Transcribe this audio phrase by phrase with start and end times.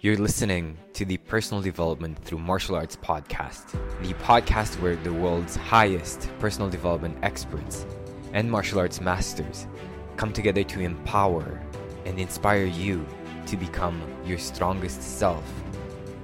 [0.00, 5.56] You're listening to the Personal Development Through Martial Arts podcast, the podcast where the world's
[5.56, 7.84] highest personal development experts
[8.32, 9.66] and martial arts masters
[10.16, 11.60] come together to empower
[12.06, 13.04] and inspire you
[13.46, 15.42] to become your strongest self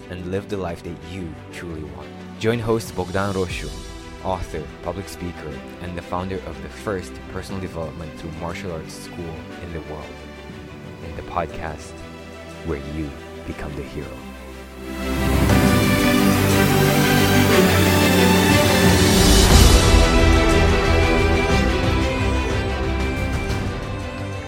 [0.08, 2.08] and live the life that you truly want.
[2.38, 3.68] Join host Bogdan Rosu,
[4.24, 9.34] author, public speaker, and the founder of the first personal development through martial arts school
[9.64, 10.14] in the world,
[11.08, 11.90] in the podcast
[12.66, 13.10] where you
[13.46, 14.08] become the hero.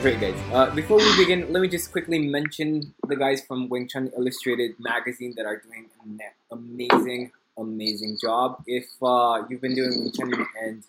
[0.02, 0.34] Great guys.
[0.52, 4.76] Uh, before we begin, let me just quickly mention the guys from Wing Chun Illustrated
[4.78, 6.20] magazine that are doing an
[6.52, 8.62] amazing, amazing job.
[8.66, 10.84] If uh, you've been doing Wing Chun and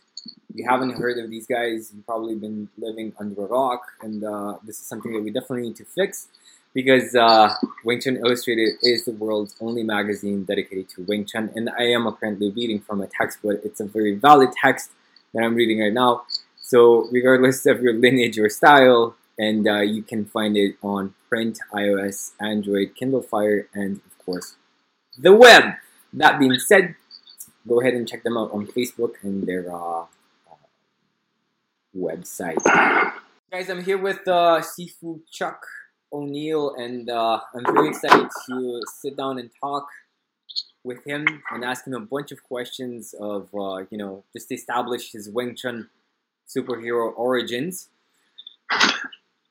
[0.54, 4.58] you haven't heard of these guys, you've probably been living under a rock, and uh,
[4.64, 6.28] this is something that we definitely need to fix
[6.78, 7.52] because uh,
[7.84, 12.06] Wing Chun Illustrated is the world's only magazine dedicated to Wing Chun, and I am
[12.12, 14.92] currently reading from a text, but it's a very valid text
[15.34, 16.26] that I'm reading right now.
[16.62, 21.58] So, regardless of your lineage or style, and uh, you can find it on print,
[21.74, 24.56] iOS, Android, Kindle Fire, and of course,
[25.18, 25.64] the web.
[26.14, 26.94] That being said,
[27.68, 30.68] go ahead and check them out on Facebook and their uh, uh,
[31.98, 32.64] website.
[33.52, 34.62] Guys, I'm here with uh,
[35.32, 35.66] Chuck
[36.12, 39.88] O'Neill, and uh, I'm very excited to sit down and talk
[40.84, 45.12] with him and ask him a bunch of questions of, uh, you know, just establish
[45.12, 45.90] his Wing Chun
[46.48, 47.90] superhero origins.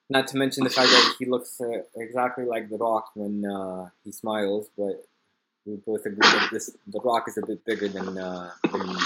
[0.08, 3.90] Not to mention the fact that he looks uh, exactly like The Rock when uh,
[4.04, 5.04] he smiles, but
[5.66, 8.96] we both agree that this The Rock is a bit bigger than, uh, than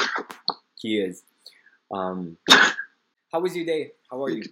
[0.79, 1.23] he is.
[1.91, 2.37] Um,
[3.33, 3.93] how was your day?
[4.11, 4.45] How are you?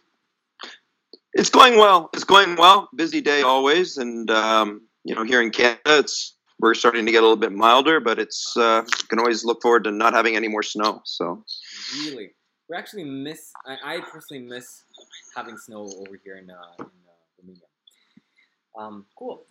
[1.39, 2.11] It's going well.
[2.15, 2.89] It's going well.
[2.97, 7.19] Busy day always, and um, you know, here in Canada, it's we're starting to get
[7.19, 10.49] a little bit milder, but it's uh, can always look forward to not having any
[10.49, 11.01] more snow.
[11.05, 11.45] So
[12.01, 12.31] really,
[12.69, 13.53] we actually miss.
[13.65, 14.83] I, I personally miss
[15.37, 16.85] having snow over here in uh,
[17.45, 17.55] in
[18.77, 18.81] uh.
[18.81, 19.45] Um, cool.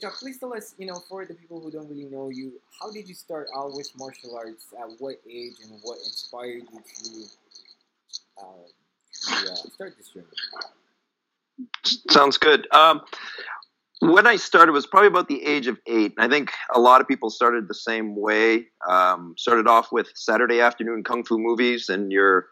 [0.00, 2.90] Chuck, please tell us, you know, for the people who don't really know you, how
[2.90, 4.66] did you start out with martial arts?
[4.78, 7.24] At what age and what inspired you to,
[8.40, 8.66] uh,
[12.10, 12.66] Sounds good.
[12.72, 13.00] Um,
[14.00, 16.12] when I started was probably about the age of eight.
[16.18, 18.66] I think a lot of people started the same way.
[18.88, 22.46] Um, started off with Saturday afternoon kung fu movies, and you're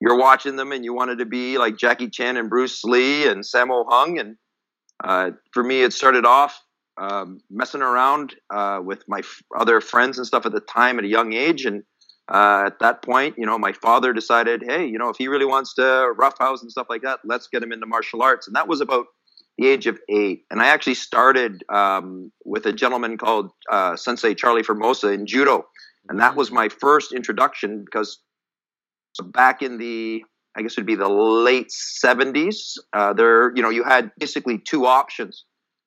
[0.00, 3.42] you're watching them, and you wanted to be like Jackie Chan and Bruce Lee and
[3.42, 4.18] Sammo Hung.
[4.18, 4.36] And
[5.02, 6.60] uh, for me, it started off
[6.98, 11.04] um, messing around uh, with my f- other friends and stuff at the time at
[11.04, 11.82] a young age, and
[12.32, 15.44] uh, at that point, you know, my father decided, hey, you know, if he really
[15.44, 18.46] wants to roughhouse and stuff like that, let's get him into martial arts.
[18.46, 19.06] And that was about
[19.58, 20.44] the age of eight.
[20.50, 25.66] And I actually started um, with a gentleman called uh, Sensei Charlie Formosa in judo.
[26.08, 28.20] And that was my first introduction because
[29.22, 30.22] back in the,
[30.56, 34.86] I guess it'd be the late 70s, uh, there, you know, you had basically two
[34.86, 35.44] options.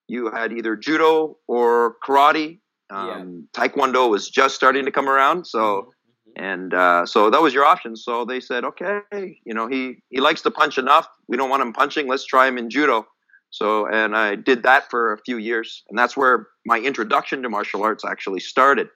[0.08, 2.59] You had either judo or karate.
[2.90, 3.68] Um, yeah.
[3.68, 5.48] Taekwondo was just starting to come around.
[5.48, 5.90] So, mm-hmm
[6.35, 7.95] and uh, so that was your option.
[7.95, 9.01] So they said, okay,
[9.45, 11.07] you know, he he likes to punch enough.
[11.27, 12.07] We don't want him punching.
[12.07, 13.07] Let's try him in judo.
[13.49, 17.49] So and I did that for a few years, and that's where my introduction to
[17.49, 18.89] martial arts actually started.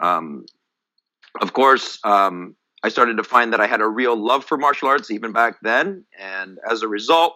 [0.00, 0.46] Um,
[1.40, 4.88] of course, um, I started to find that I had a real love for martial
[4.88, 7.34] arts even back then, and as a result,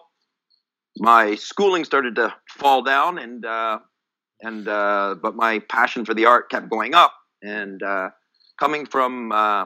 [0.97, 3.79] my schooling started to fall down, and uh,
[4.41, 8.09] and uh, but my passion for the art kept going up, and uh,
[8.57, 9.65] coming from uh,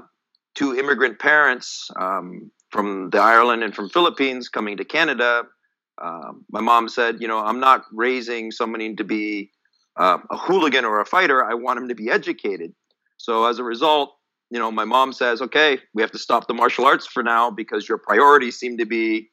[0.55, 5.43] two immigrant parents um, from the Ireland and from Philippines coming to Canada,
[6.01, 9.51] uh, my mom said, you know, I'm not raising somebody to be
[9.97, 11.43] uh, a hooligan or a fighter.
[11.43, 12.73] I want him to be educated.
[13.17, 14.15] So as a result,
[14.49, 17.51] you know, my mom says, okay, we have to stop the martial arts for now
[17.51, 19.29] because your priorities seem to be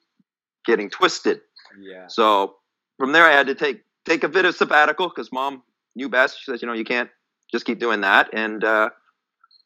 [0.64, 1.40] getting twisted.
[1.80, 2.06] Yeah.
[2.08, 2.56] So
[2.98, 5.62] from there, I had to take take a bit of sabbatical because mom
[5.96, 6.38] knew best.
[6.38, 7.10] She says, you know, you can't
[7.50, 8.30] just keep doing that.
[8.32, 8.90] And uh,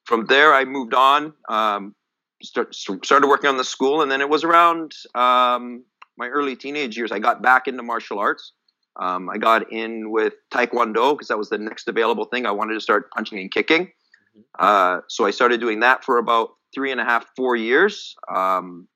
[0.05, 1.95] from there, I moved on, um,
[2.43, 5.85] start, started working on the school, and then it was around um,
[6.17, 7.13] my early teenage years.
[7.13, 8.53] I got back into martial arts.
[9.01, 12.45] Um, I got in with Taekwondo because that was the next available thing.
[12.45, 13.87] I wanted to start punching and kicking.
[13.87, 14.41] Mm-hmm.
[14.59, 18.15] Uh, so I started doing that for about three and a half, four years.
[18.35, 18.89] Um,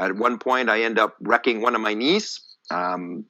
[0.00, 2.40] at one point, I end up wrecking one of my knees,
[2.70, 3.24] um,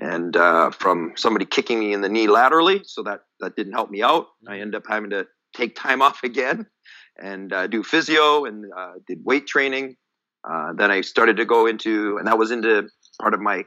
[0.00, 2.82] and uh, from somebody kicking me in the knee laterally.
[2.84, 4.28] So that that didn't help me out.
[4.46, 4.62] I mm-hmm.
[4.62, 6.66] end up having to take time off again
[7.20, 9.96] and uh, do physio and uh, did weight training.
[10.48, 12.88] Uh, then I started to go into, and that was into
[13.20, 13.64] part of my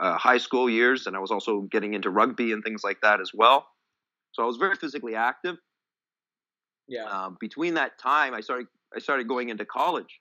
[0.00, 3.20] uh, high school years, and I was also getting into rugby and things like that
[3.20, 3.66] as well.
[4.32, 5.56] So I was very physically active.
[6.88, 7.04] Yeah.
[7.04, 10.18] Um, between that time, I started I started going into college,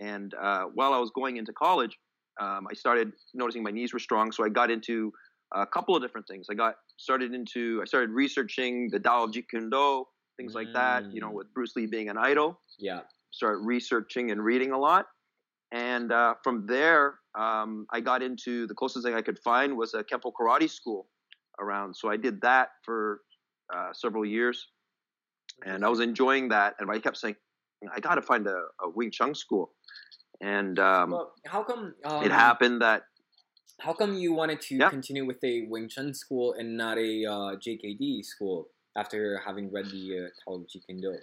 [0.00, 1.98] and uh, while I was going into college,
[2.40, 4.32] um, I started noticing my knees were strong.
[4.32, 5.12] So I got into
[5.52, 6.46] a couple of different things.
[6.50, 10.04] I got started into I started researching the Tao of Jeet Kune Do,
[10.36, 11.04] things like that.
[11.12, 11.34] You know, Mm.
[11.34, 13.02] with Bruce Lee being an idol, Yeah.
[13.30, 15.06] started researching and reading a lot.
[15.70, 19.92] And uh, from there, um, I got into the closest thing I could find was
[19.94, 21.08] a Kempo karate school
[21.60, 21.94] around.
[21.94, 23.20] So I did that for
[23.74, 24.68] uh, several years,
[25.66, 26.74] and I was enjoying that.
[26.78, 27.36] And I kept saying,
[27.94, 29.72] I got to find a, a Wing Chun school.
[30.40, 33.02] And um, Well, how come um, it happened that
[33.80, 34.90] How come you wanted to Yeah.
[34.90, 39.86] continue with a Wing Chun school and not a uh, JKD school after having read
[39.86, 41.16] the uh, Tao Jeet Kune Do?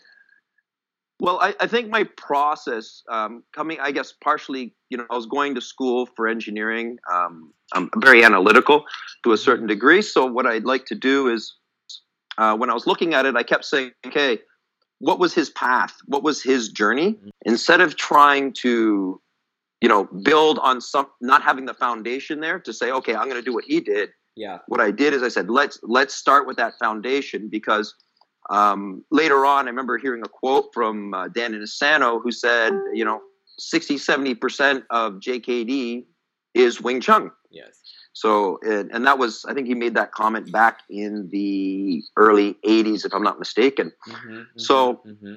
[1.19, 5.25] Well, I, I think my process um, coming, I guess, partially, you know, I was
[5.27, 6.97] going to school for engineering.
[7.11, 8.85] Um, I'm very analytical
[9.23, 10.01] to a certain degree.
[10.01, 11.55] So, what I'd like to do is,
[12.37, 14.39] uh, when I was looking at it, I kept saying, okay,
[14.99, 15.95] what was his path?
[16.05, 17.17] What was his journey?
[17.45, 19.21] Instead of trying to,
[19.81, 23.41] you know, build on some, not having the foundation there to say, okay, I'm going
[23.41, 24.59] to do what he did Yeah.
[24.67, 27.93] what I did is I said, let's let's start with that foundation because
[28.49, 33.03] um, later on, I remember hearing a quote from uh, Dan Inosanto who said, you
[33.03, 33.21] know,
[33.57, 36.05] 60, 70% of JKD
[36.53, 37.31] is Wing Chun.
[37.49, 37.81] Yes.
[38.13, 42.55] So, and, and that was, I think he made that comment back in the early
[42.65, 43.91] 80s, if I'm not mistaken.
[44.07, 45.35] Mm-hmm, So- hmm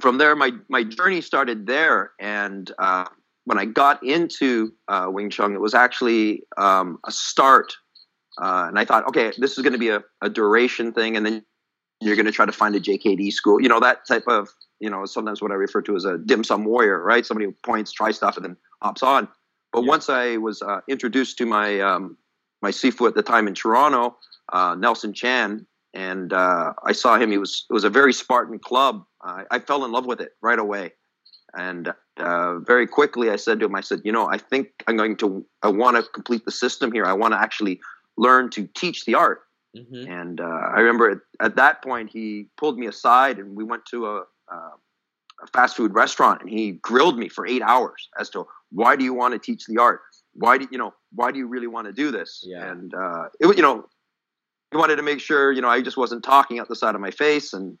[0.00, 2.12] From there, my, my journey started there.
[2.20, 3.06] And uh,
[3.44, 7.74] when I got into uh, Wing Chun, it was actually um, a start.
[8.40, 11.16] Uh, and I thought, okay, this is going to be a, a duration thing.
[11.16, 11.44] And then
[12.00, 14.48] you're going to try to find a JKD school, you know, that type of,
[14.80, 17.24] you know, sometimes what I refer to as a dim sum warrior, right?
[17.24, 19.28] Somebody who points, tries stuff, and then hops on.
[19.72, 19.88] But Yeah.
[19.88, 22.16] once I was uh, introduced to my um,
[22.62, 24.16] my Sifu at the time in Toronto,
[24.52, 27.30] uh, Nelson Chan, and uh, I saw him.
[27.30, 29.04] He was it was a very Spartan club.
[29.26, 30.92] I fell in love with it right away,
[31.56, 34.96] and uh, very quickly I said to him, I said, you know, I think I'm
[34.96, 37.04] going to I want to complete the system here.
[37.04, 37.80] I want to actually
[38.16, 39.42] learn to teach the art.
[39.76, 43.64] hmm And uh, I remember at, at that point he pulled me aside and we
[43.64, 44.16] went to a,
[44.48, 44.56] a,
[45.42, 49.04] a fast food restaurant and he grilled me for eight hours as to why do
[49.04, 50.00] you want to teach the art?
[50.34, 50.92] Why do you know?
[51.12, 52.42] Why do you really want to do this?
[52.44, 52.70] Yeah.
[52.70, 53.86] And uh, it you know
[54.70, 57.00] he wanted to make sure you know I just wasn't talking out the side of
[57.00, 57.78] my face and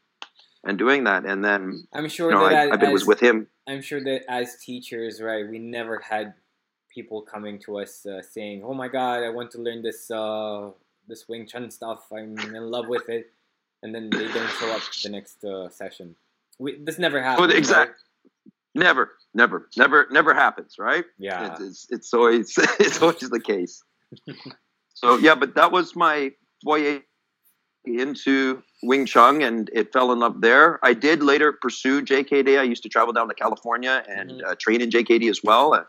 [0.64, 1.24] and doing that.
[1.24, 3.46] And then I'm sure you know that I, I as, was with him.
[3.66, 6.34] I'm sure that as teachers, right, we never had
[6.94, 10.70] people coming to us uh, saying, "Oh my God, I want to learn this uh,
[11.08, 12.06] this Wing Chun stuff.
[12.12, 13.30] I'm in love with it,"
[13.82, 16.16] and then they don't show up the next uh, session.
[16.58, 17.52] We, this never happens.
[17.52, 18.00] exact.
[18.76, 20.96] Never, never, never, never happens, right?
[20.96, 21.04] right?
[21.16, 21.52] Yeah.
[21.52, 23.82] It's, it's, it's always it's always the case.
[24.94, 26.32] so yeah, but that was my
[26.64, 27.00] foyer
[27.86, 30.78] into Wing Chun, and it fell in love there.
[30.82, 32.58] I did later pursue JKD.
[32.58, 34.44] I used to travel down to California and Mhm.
[34.46, 35.74] uh, train in JKD as well.
[35.74, 35.84] Uh,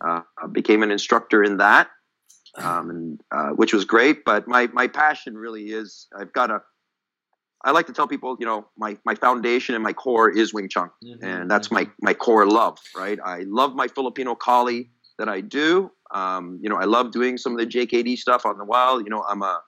[0.00, 1.90] uh, I became an instructor in that,
[2.56, 4.24] um, and uh, which was great.
[4.24, 6.62] But my my passion really is I've got a.
[7.64, 10.68] I like to tell people, you know, my, my foundation and my core is Wing
[10.68, 15.28] Chun Mhm, and that's my my core love right i love my filipino kali that
[15.28, 18.64] i do um, you know i love doing some of the jkd stuff on the
[18.64, 19.60] wild you know i'm a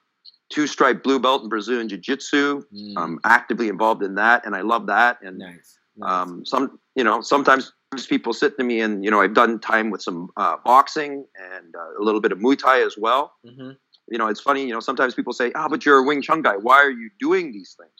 [0.51, 4.61] two stripe blue belt in brazilian jiu-jitsu Mm, i'm actively involved in that and i
[4.61, 5.79] love that and nice.
[5.97, 6.09] nice.
[6.11, 7.71] um, some you know sometimes
[8.07, 11.75] people sit to me and you know i've done time with some uh, boxing and
[11.75, 13.77] uh, a little bit of muay thai as well Mhm.
[14.13, 16.41] you know, it's funny, you know, sometimes people say, ah, but you're a Wing Chun
[16.47, 16.55] guy.
[16.67, 17.99] Why are you doing these things?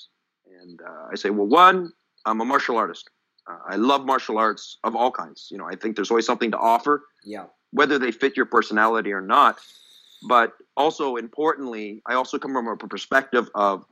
[0.61, 1.77] And uh, I say, well, one,
[2.25, 3.05] I'm a martial artist.
[3.49, 5.47] Uh, I love martial arts of all kinds.
[5.51, 7.45] You know, I think there's always something to offer, Yeah.
[7.79, 9.53] whether they fit your personality or not.
[10.27, 13.85] But also importantly, I also come from a perspective of,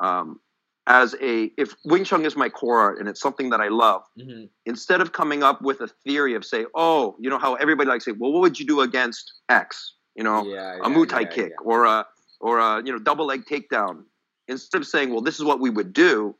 [0.00, 0.40] um,
[0.86, 4.02] as a, if Wing Chun is my core art and it's something that I love,
[4.20, 7.88] hmm instead of coming up with a theory of say, oh, you know how everybody
[7.88, 9.94] likes to say, well, what would you do against X?
[10.14, 11.64] You know, yeah, a yeah, Muay Thai yeah, kick yeah.
[11.64, 12.06] or a
[12.40, 14.04] or a you know double leg takedown.
[14.46, 16.36] Instead of saying, "Well, this is what we would do,"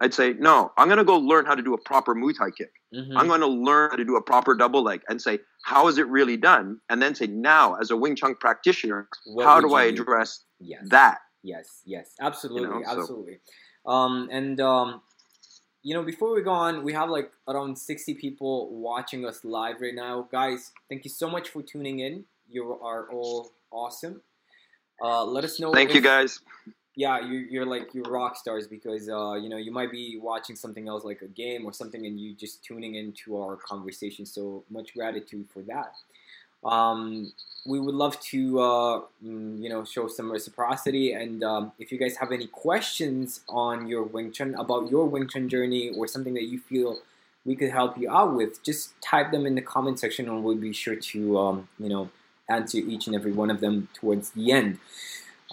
[0.00, 2.50] I'd say, "No, I'm going to go learn how to do a proper Muay Thai
[2.50, 2.72] kick.
[2.92, 3.16] Mhm.
[3.16, 5.98] I'm going to learn how to do a proper double leg and say, how is
[5.98, 6.80] it really done?
[6.88, 10.44] And then say, now as a Wing Chun practitioner, What how do I you address
[10.60, 10.88] Yes.
[10.90, 11.18] that?
[11.42, 13.40] Yes, yes, absolutely, so- absolutely.
[13.86, 15.02] Um, and um,
[15.82, 19.80] you know, before we go on, we have like around sixty people watching us live
[19.80, 20.72] right now, guys.
[20.88, 22.24] Thank you so much for tuning in.
[22.48, 24.22] You are all awesome.
[25.02, 25.72] Uh, let us know.
[25.72, 26.40] Thank you, guys.
[26.96, 30.54] Yeah, you, you're like you're rock stars because uh, you know you might be watching
[30.54, 34.24] something else like a game or something, and you just tuning into our conversation.
[34.24, 35.94] So much gratitude for that.
[36.64, 37.32] Um,
[37.66, 41.12] we would love to, uh, mm, you know, show some reciprocity.
[41.12, 45.28] And um, if you guys have any questions on your Wing Chun, about your Wing
[45.28, 46.98] Chun journey, or something that you feel
[47.44, 50.56] we could help you out with, just type them in the comment section, and we'll
[50.56, 52.10] be sure to, um, you know,
[52.48, 54.78] answer each and every one of them towards the end.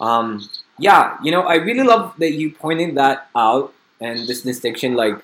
[0.00, 0.48] Um,
[0.78, 4.94] yeah, you know, I really love that you pointed that out and this distinction.
[4.94, 5.14] Like,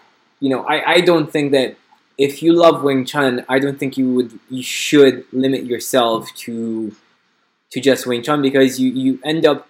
[0.40, 1.76] you know, I, I don't think that
[2.17, 6.95] if you love Wing Chun, I don't think you would you should limit yourself to
[7.71, 9.69] to just Wing Chun because you, you end up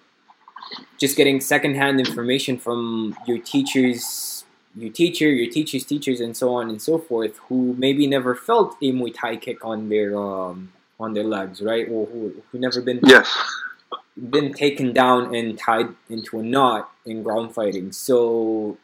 [0.97, 4.43] just getting secondhand information from your teachers,
[4.75, 8.75] your teacher, your teacher's teachers, and so on and so forth, who maybe never felt
[8.81, 11.87] a Muay Thai kick on their um, on their legs, right?
[11.89, 13.35] Or who who never been Yes.
[14.19, 17.91] Been taken down and tied into a knot in ground fighting.
[17.91, 18.77] So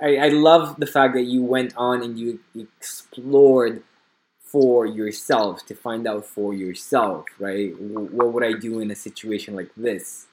[0.00, 3.82] I, I love the fact that you went on and you explored
[4.40, 7.74] for yourself to find out for yourself, right?
[7.80, 10.26] What would I do in a situation like this?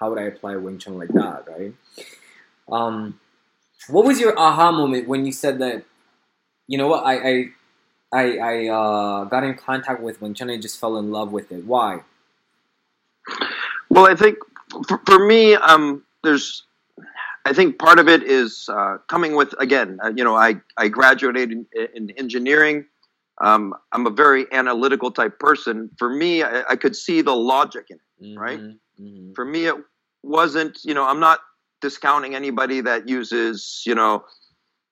[0.00, 1.74] How would I apply Wing Chun like that, right?
[2.70, 3.20] Um,
[3.88, 5.84] what was your aha moment when you said that?
[6.66, 7.04] You know what?
[7.04, 7.48] I I
[8.12, 11.52] I, I uh, got in contact with Wing Chun and just fell in love with
[11.52, 11.64] it.
[11.64, 12.02] Why?
[13.98, 14.38] Well, I think
[14.86, 16.62] for, for me, um, there's,
[17.44, 19.98] I think part of it is uh, coming with again.
[20.04, 22.84] Uh, you know, I I graduated in, in engineering.
[23.40, 25.90] Um, I'm a very analytical type person.
[25.98, 28.38] For me, I, I could see the logic in it.
[28.38, 28.60] Right.
[29.00, 29.34] Mhm.
[29.34, 29.74] For me, it
[30.22, 30.78] wasn't.
[30.84, 31.40] You know, I'm not
[31.80, 34.24] discounting anybody that uses you know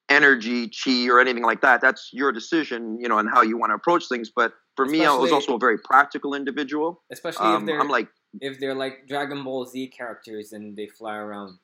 [0.08, 1.80] energy, chi, or anything like that.
[1.80, 2.98] That's your decision.
[2.98, 4.32] You know, and how you want to approach things.
[4.34, 7.02] But for me, I was also a very practical individual.
[7.12, 8.08] Especially if Um, they're I'm like.
[8.40, 11.59] If they're like Dragon Ball Z characters and they fly around.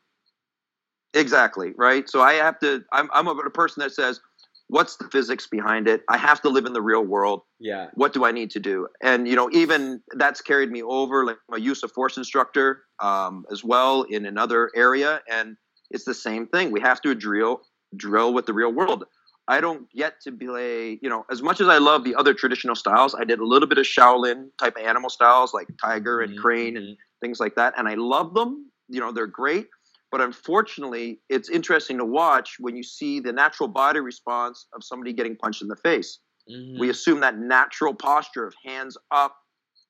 [1.14, 2.08] Exactly, right?
[2.08, 4.20] So I have to I'm I'm a person that says
[4.68, 6.02] what's the physics behind it?
[6.08, 7.42] I have to live in the real world.
[7.60, 7.88] Yeah.
[7.92, 8.88] What do I need to do?
[9.02, 13.44] And you know, even that's carried me over like a use of force instructor um,
[13.50, 15.56] as well in another area and
[15.90, 16.72] it's the same thing.
[16.72, 17.60] We have to drill
[17.94, 19.04] drill with the real world.
[19.52, 22.32] I don't get to be like, you know, as much as I love the other
[22.32, 26.22] traditional styles, I did a little bit of Shaolin type of animal styles like tiger
[26.22, 26.96] and Mhm, crane and mhm.
[27.20, 27.74] things like that.
[27.76, 28.70] And I love them.
[28.88, 29.68] You know, they're great.
[30.10, 35.12] But unfortunately, it's interesting to watch when you see the natural body response of somebody
[35.12, 36.20] getting punched in the face.
[36.50, 36.78] Mhm.
[36.78, 39.36] We assume that natural posture of hands up,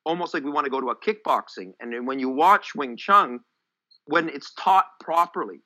[0.05, 1.73] almost like we want to go to a kickboxing.
[1.79, 3.39] And then when you watch Wing Chun,
[4.07, 5.61] when it's taught properly,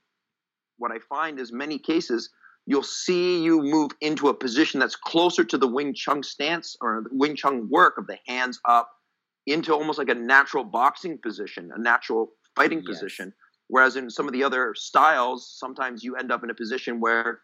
[0.76, 2.28] what I find is many cases
[2.66, 7.04] you'll see you move into a position that's closer to the Wing Chun stance or
[7.08, 8.90] the Wing Chun work of the hands up
[9.46, 12.86] into almost like a natural boxing position, a natural fighting Yes.
[12.86, 13.32] position.
[13.68, 17.42] Whereas in some of the other styles, sometimes you end up in a position where,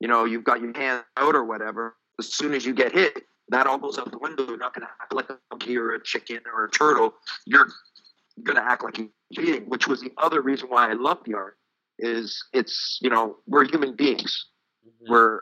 [0.00, 1.96] you know, you've got your hand out or whatever.
[2.18, 4.46] As soon as you get hit, that all goes out the window.
[4.46, 7.14] You're not going to act like a monkey or a chicken or a turtle.
[7.46, 7.68] You're
[8.42, 11.34] going to act like a being, which was the other reason why I love the
[11.34, 11.56] art.
[11.98, 14.46] Is it's you know we're human beings.
[14.88, 15.08] Mhm.
[15.08, 15.40] We're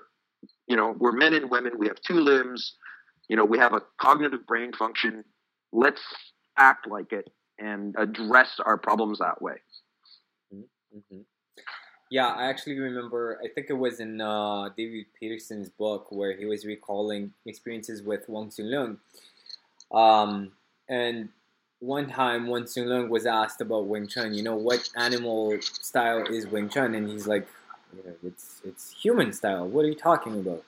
[0.67, 1.79] you know we're men and women.
[1.79, 2.77] We have two limbs.
[3.29, 5.25] You know we have a cognitive brain function.
[5.73, 6.03] Let's
[6.57, 9.57] act like it and address our problems that way.
[10.53, 11.21] hmm
[12.11, 13.41] Yeah, I actually remember.
[13.45, 18.29] I think it was in uh, David Peterson's book where he was recalling experiences with
[18.29, 18.99] Wong Shun Leung.
[19.97, 20.53] Um,
[20.89, 21.29] and
[21.81, 24.35] one time, Wong Shun Leung was asked about Wing Chun.
[24.35, 26.95] You know, what animal style is Wing Chun?
[26.95, 27.49] And he's like,
[27.97, 29.67] you know, "It's it's human style.
[29.67, 30.65] What are you talking about?"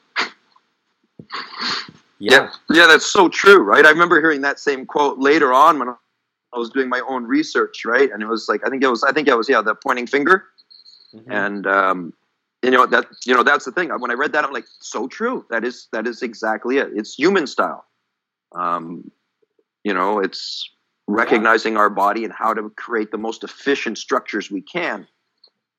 [2.19, 3.87] Yeah, yeah, that's so true, right?
[3.87, 7.85] I remember hearing that same quote later on when I was doing my own research,
[7.85, 8.11] right?
[8.11, 10.07] And it was like I think it was I think it was yeah the pointing
[10.07, 10.45] finger,
[11.15, 11.25] Mhm.
[11.29, 12.13] and um,
[12.63, 13.91] you know that you know that's the thing.
[13.91, 15.47] When I read that, I'm like, so true.
[15.51, 16.91] That is that is exactly it.
[16.95, 17.85] It's human style.
[18.53, 19.11] Um,
[19.85, 20.69] you know, it's
[21.07, 25.07] recognizing our body and how to create the most efficient structures we can,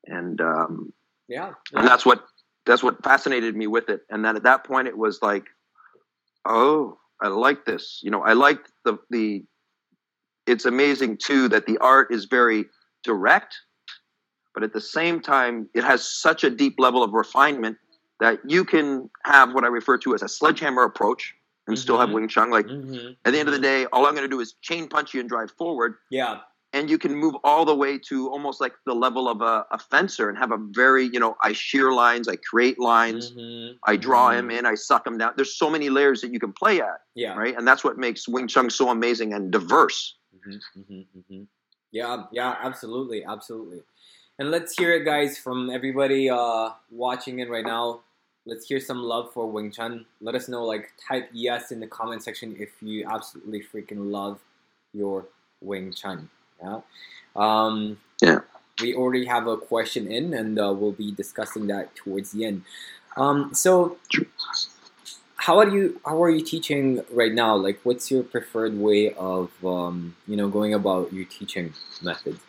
[0.06, 0.94] and um,
[1.30, 2.26] yeah, and that's what
[2.66, 4.02] that's what fascinated me with it.
[4.10, 5.46] And then at that point it was like
[6.46, 8.00] oh i like this.
[8.04, 9.44] You know i like the the
[10.48, 12.66] it's amazing too that the art is very
[13.04, 13.56] direct
[14.54, 17.78] but at the same time it has such a deep level of refinement
[18.20, 21.34] that you can have what i refer to as a sledgehammer approach
[21.68, 22.14] and still have Mhm.
[22.14, 22.50] wing chun.
[22.50, 24.88] Like hmm at the end of the day all i'm going to do is chain
[24.88, 25.96] punch you and drive forward.
[26.10, 26.40] Yeah,
[26.74, 29.80] and you can move all the way to almost like the level of a, a
[29.80, 33.78] fencer and have a very you know i shear lines i create lines Mhm.
[33.88, 34.40] i draw Mhm.
[34.40, 37.02] him in i suck him down there's so many layers that you can play at
[37.16, 37.36] Yeah.
[37.36, 41.44] right and that's what makes wing chun so amazing and diverse Mm-hmm, mm-hmm, mm-hmm.
[41.92, 43.82] Yeah, yeah, absolutely, absolutely.
[44.38, 48.02] And let's hear it, guys, from everybody uh, watching it right now.
[48.46, 50.06] let's hear some love for Wing Chun.
[50.22, 54.40] Let us know, like, type yes in the comment section if you absolutely freaking love
[54.94, 55.26] your
[55.62, 56.30] Wing Chun.
[56.62, 56.82] Yeah.
[57.36, 58.40] Um, Yeah.
[58.82, 62.64] We already have a question in, and uh, we'll be discussing that towards the end.
[63.18, 63.98] Um, so,
[65.36, 66.00] how are you?
[66.06, 67.56] How are you teaching right now?
[67.56, 72.40] Like, what's your preferred way of, um, you know, going about your teaching method?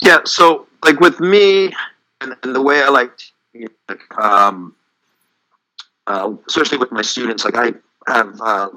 [0.00, 1.72] Yeah, so like with me
[2.20, 3.68] and, and the way I like, to,
[4.18, 4.74] um,
[6.06, 7.74] uh, especially with my students, like I
[8.06, 8.68] have uh,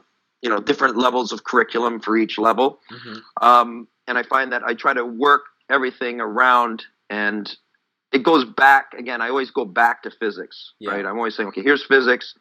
[0.43, 3.19] you know different levels of curriculum for each level, Mm-hmm.
[3.47, 7.51] um, and I find that I try to work everything around, and
[8.11, 9.21] it goes back again.
[9.21, 10.91] I always go back to physics, Yeah.
[10.91, 11.05] right?
[11.05, 12.35] I'm always saying, okay, here's physics.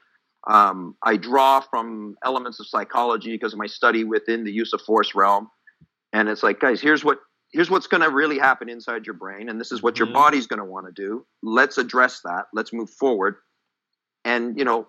[0.48, 4.80] Um, I draw from elements of psychology because of my study within the use of
[4.82, 5.48] force realm,
[6.12, 7.18] and it's like, guys, here's what
[7.52, 9.98] here's what's going to really happen inside your brain, and this is what Mhm.
[10.00, 11.24] your body's going to want to do.
[11.42, 12.46] Let's address that.
[12.52, 13.36] Let's move forward.
[14.24, 14.88] And you know,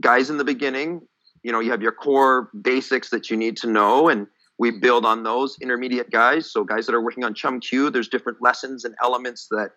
[0.00, 1.00] guys, in the beginning,
[1.42, 4.26] you know, you have your core basics that you need to know, and
[4.58, 5.56] we build on those.
[5.60, 9.48] Intermediate guys, so guys that are working on Chum Kiu, there's different lessons and elements
[9.50, 9.70] that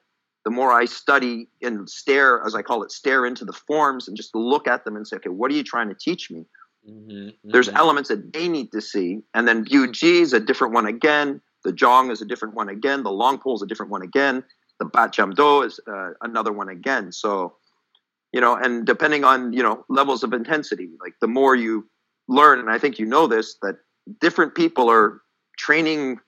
[0.44, 4.16] the more I study and stare, as I call it, stare into the forms and
[4.16, 6.46] just look at them and say, okay, what are you trying to teach me?
[6.88, 7.30] Mm-hmm.
[7.52, 10.86] There's elements that they need to see, and then Biu Gee is a different one
[10.86, 11.42] again.
[11.64, 13.02] The Jong is a different one again.
[13.02, 14.44] The Long Pole is a different one again.
[14.78, 17.12] The Bat Jam Do is uh, another one again.
[17.12, 17.56] So,
[18.36, 21.90] you know, and depending on you know levels of intensity, like the more you
[22.28, 23.78] learn, and I think you know this, that
[24.20, 25.22] different people are
[25.58, 26.20] training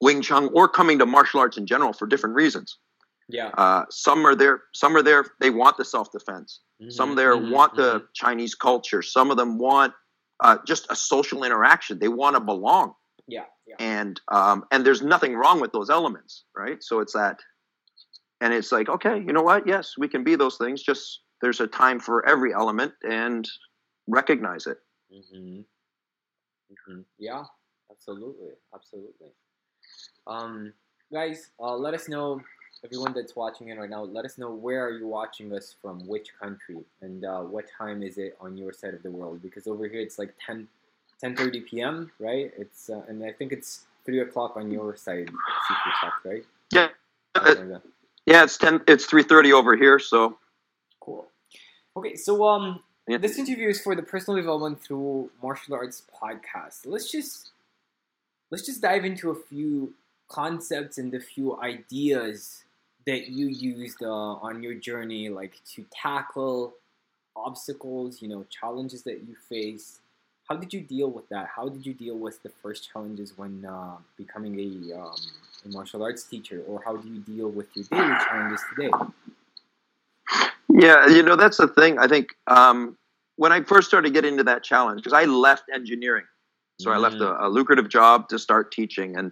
[0.00, 2.78] Wing Chun or coming to martial arts in general for different reasons.
[3.28, 3.48] Yeah.
[3.48, 4.62] Uh, some are there.
[4.72, 5.26] Some are there.
[5.40, 6.60] They want the self defense.
[6.88, 8.04] Some there mhm, want the mhm.
[8.14, 9.02] Chinese culture.
[9.02, 9.92] Some of them want
[10.42, 11.98] uh, just a social interaction.
[11.98, 12.94] They want to belong,
[13.28, 13.44] Yeah.
[13.66, 13.74] Yeah.
[13.78, 16.82] and um, and there's nothing wrong with those elements, right?
[16.82, 17.40] So it's that,
[18.40, 19.66] and it's like, okay, you know what?
[19.66, 20.82] Yes, we can be those things.
[20.82, 23.48] Just there's a time for every element, and
[24.06, 24.78] recognize it.
[25.12, 25.60] Mm-hmm.
[26.72, 27.00] Mm-hmm.
[27.18, 27.42] Yeah,
[27.90, 29.28] absolutely, absolutely.
[30.26, 30.72] Um,
[31.12, 32.40] guys, uh, let us know
[32.84, 34.04] everyone that's watching it right now.
[34.04, 38.02] Let us know where are you watching us from, which country, and uh, what time
[38.02, 39.42] is it on your side of the world?
[39.42, 40.68] Because over here it's like 10,
[41.22, 42.12] 10.30 p.m.
[42.18, 42.52] Right?
[42.56, 45.30] It's uh, and I think it's three o'clock on your side,
[46.24, 46.44] right?
[46.72, 46.88] Yeah,
[48.26, 48.38] Something like that.
[48.38, 48.44] yeah.
[48.44, 48.80] It's ten.
[48.88, 49.98] It's three thirty over here.
[49.98, 50.38] So
[51.00, 51.26] Cool.
[51.96, 53.18] Okay, so um, Yeah.
[53.18, 56.86] this interview is for the personal development through martial arts podcast.
[56.86, 57.50] Let's just
[58.50, 59.94] let's just dive into a few
[60.28, 62.64] concepts and a few ideas
[63.06, 66.74] that you used uh, on your journey, like to tackle
[67.34, 70.00] obstacles, you know, challenges that you face.
[70.50, 71.48] How did you deal with that?
[71.54, 75.14] How did you deal with the first challenges when uh, becoming a, um,
[75.64, 78.90] a martial arts teacher, or how do you deal with your daily challenges today?
[80.68, 82.00] Yeah, you know that's the thing.
[82.00, 82.98] I think um,
[83.36, 86.24] when I first started getting into that challenge, because I left engineering,
[86.80, 89.30] so I left a, a lucrative job to start teaching, and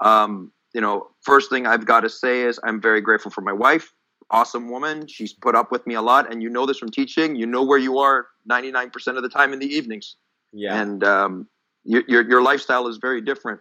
[0.00, 3.52] um, you know, first thing I've got to say is I'm very grateful for my
[3.52, 3.92] wife.
[4.30, 5.08] Awesome woman.
[5.08, 7.36] She's put up with me a lot, and you know this from teaching.
[7.36, 10.16] You know where you are 99% of the time in the evenings
[10.54, 10.80] Yeah.
[10.80, 11.48] and um,
[11.84, 13.60] your, your your lifestyle is very different.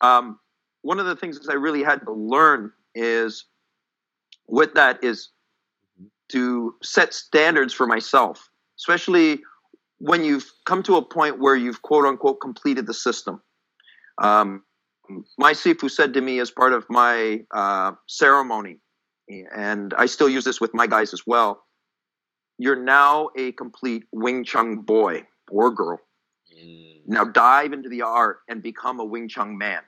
[0.00, 0.38] Um,
[0.82, 3.46] one of the things that I really had to learn is
[4.46, 5.30] with that is
[6.30, 9.40] to set standards for myself, especially
[9.98, 13.42] when you've come to a point where you've quote unquote completed the system.
[14.22, 14.62] Um,
[15.38, 18.80] my sifu said to me as part of my uh, ceremony,
[19.56, 21.64] and I still use this with my guys as well.
[22.58, 26.00] You're now a complete Wing Chun boy or girl.
[26.56, 27.00] Mm.
[27.06, 29.80] Now dive into the art and become a Wing Chun man.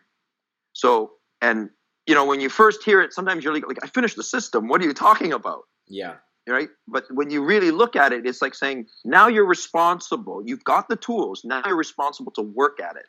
[0.72, 1.70] So, and
[2.06, 4.68] you know, when you first hear it, sometimes you're like, like, I finished the system.
[4.68, 5.62] What are you talking about?
[5.88, 6.14] Yeah.
[6.48, 6.68] Right?
[6.88, 10.42] But when you really look at it, it's like saying, now you're responsible.
[10.44, 11.42] You've got the tools.
[11.44, 13.06] Now you're responsible to work at it.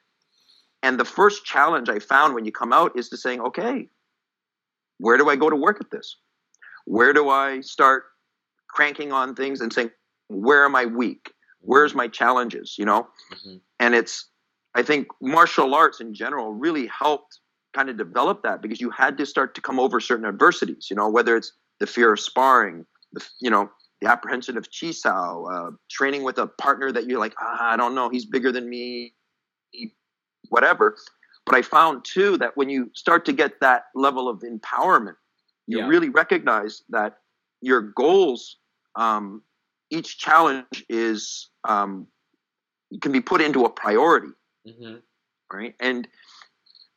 [0.84, 3.88] And the first challenge I found when you come out is to saying, okay,
[5.00, 6.18] where do I go to work at this?
[6.86, 8.04] Where do I start
[8.68, 9.92] cranking on things and saying,
[10.28, 11.32] where am I weak?
[11.62, 12.76] Where's my challenges?
[12.78, 13.08] You know?
[13.32, 13.62] Mhm.
[13.80, 14.30] and it's
[14.76, 17.40] i think martial arts in general really helped
[17.74, 20.96] kind of develop that because you had to start to come over certain adversities you
[20.96, 23.70] know whether it's the fear of sparring the you know
[24.02, 27.76] the apprehension of chi sao uh, training with a partner that you're like ah, i
[27.78, 29.14] don't know he's bigger than me
[30.50, 30.96] whatever
[31.46, 35.16] but i found too that when you start to get that level of empowerment
[35.68, 35.88] you Yeah.
[35.88, 37.18] really recognize that
[37.62, 38.58] your goals
[38.96, 39.42] um,
[39.92, 42.08] each challenge is um,
[43.02, 44.30] can be put into a priority
[44.68, 44.98] Mm-hmm.
[45.52, 46.08] right and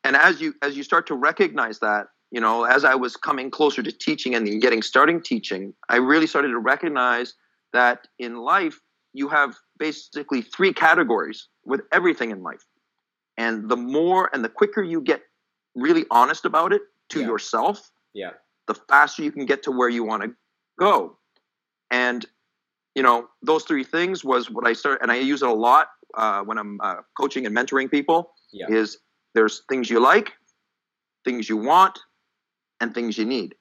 [0.05, 3.49] and as you as you start to recognize that you know, as I was coming
[3.49, 7.35] closer to teaching and getting starting teaching, I really started to recognize
[7.73, 8.81] that in life
[9.13, 12.65] you have basically three categories with everything in life.
[13.37, 15.23] And the more and the quicker you get
[15.77, 17.27] really honest about it to Yeah.
[17.27, 18.33] yourself, Yeah.
[18.67, 20.35] the faster you can get to where you want to
[20.77, 21.17] go.
[21.93, 22.27] And
[22.95, 25.89] you know, those three things was what I started, and I use it a lot
[26.17, 28.33] uh, when I'm uh, coaching and mentoring people.
[28.53, 28.67] Yeah.
[28.69, 28.99] Is
[29.35, 30.33] there's things you like,
[31.25, 31.99] things you want,
[32.81, 33.55] and things you need.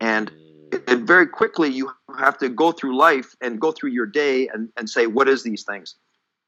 [0.00, 0.30] And
[0.72, 0.82] Mm.
[0.90, 4.70] and very quickly you have to go through life and go through your day and,
[4.76, 5.96] and say what is these things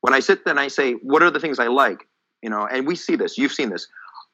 [0.01, 2.09] when i sit there and i say what are the things i like
[2.43, 3.87] you know and we see this you've seen this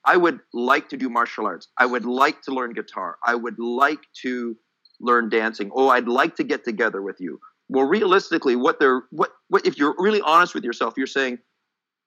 [0.04, 3.58] i would like to do martial arts i would like to learn guitar i would
[3.58, 4.56] like to
[5.00, 9.30] learn dancing oh i'd like to get together with you well realistically what they're what,
[9.48, 11.38] what if you're really honest with yourself you're saying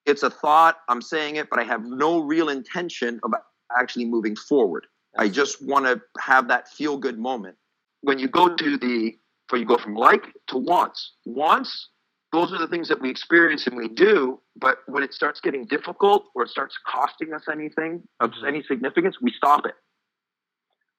[0.06, 3.34] it's a thought i'm saying it but i have no real intention of
[3.78, 4.86] actually moving forward
[5.18, 7.56] I just want to have that feel good moment.
[8.02, 9.16] When you go to the,
[9.50, 11.90] when you go from like to wants, wants,
[12.32, 14.40] those are the things that we experience and we do.
[14.56, 18.48] But when it starts getting difficult or it starts costing us anything of Mhm.
[18.48, 19.76] any significance, we stop it.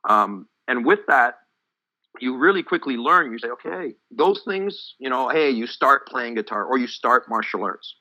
[0.08, 1.40] Um, and with that,
[2.20, 3.32] you really quickly learn.
[3.32, 7.28] You say, okay, those things, you know, hey, you start playing guitar or you start
[7.28, 7.96] martial arts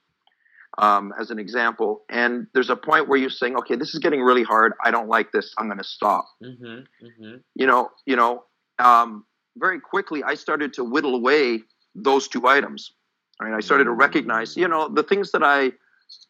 [0.78, 2.04] um, as an example.
[2.10, 4.74] And there's a point where you're saying, okay, this is getting really hard.
[4.84, 5.54] I don't like this.
[5.58, 6.26] I'm going to stop.
[6.44, 7.06] Mm-hmm.
[7.06, 7.36] Mm-hmm.
[7.56, 8.44] You know, you know,
[8.80, 9.26] um,
[9.58, 11.62] very quickly I started to whittle away
[11.96, 12.92] those two items.
[13.40, 15.72] I mean, I started to recognize, you know, the things that I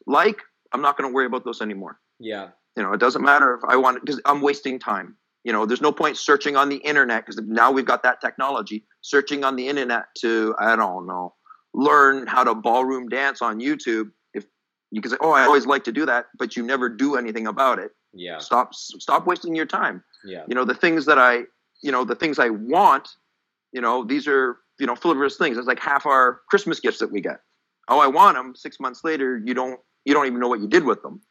[0.08, 0.42] like,
[0.72, 2.00] I'm not going to worry about those anymore.
[2.20, 2.50] Yeah.
[2.76, 5.16] You know, it doesn't matter if I want because I'm wasting time.
[5.44, 8.86] You know, there's no point searching on the internet because now we've got that technology.
[9.02, 11.36] Searching on the internet to I don't know,
[11.74, 14.12] learn how to ballroom dance on YouTube.
[14.34, 14.46] If
[14.92, 17.48] you can say, "Oh, I always like to do that," but you never do anything
[17.48, 17.92] about it.
[18.14, 18.38] Yeah.
[18.38, 20.04] Stop, stop wasting your time.
[20.24, 20.44] Yeah.
[20.48, 21.44] You know, the things that I,
[21.82, 23.10] you know, the things I want.
[23.74, 25.58] You know, these are you know frivolous things.
[25.58, 27.40] It's like half our Christmas gifts that we get.
[27.90, 28.56] Oh, I want them.
[28.56, 31.22] Six months later, you don't you don't even know what you did with them.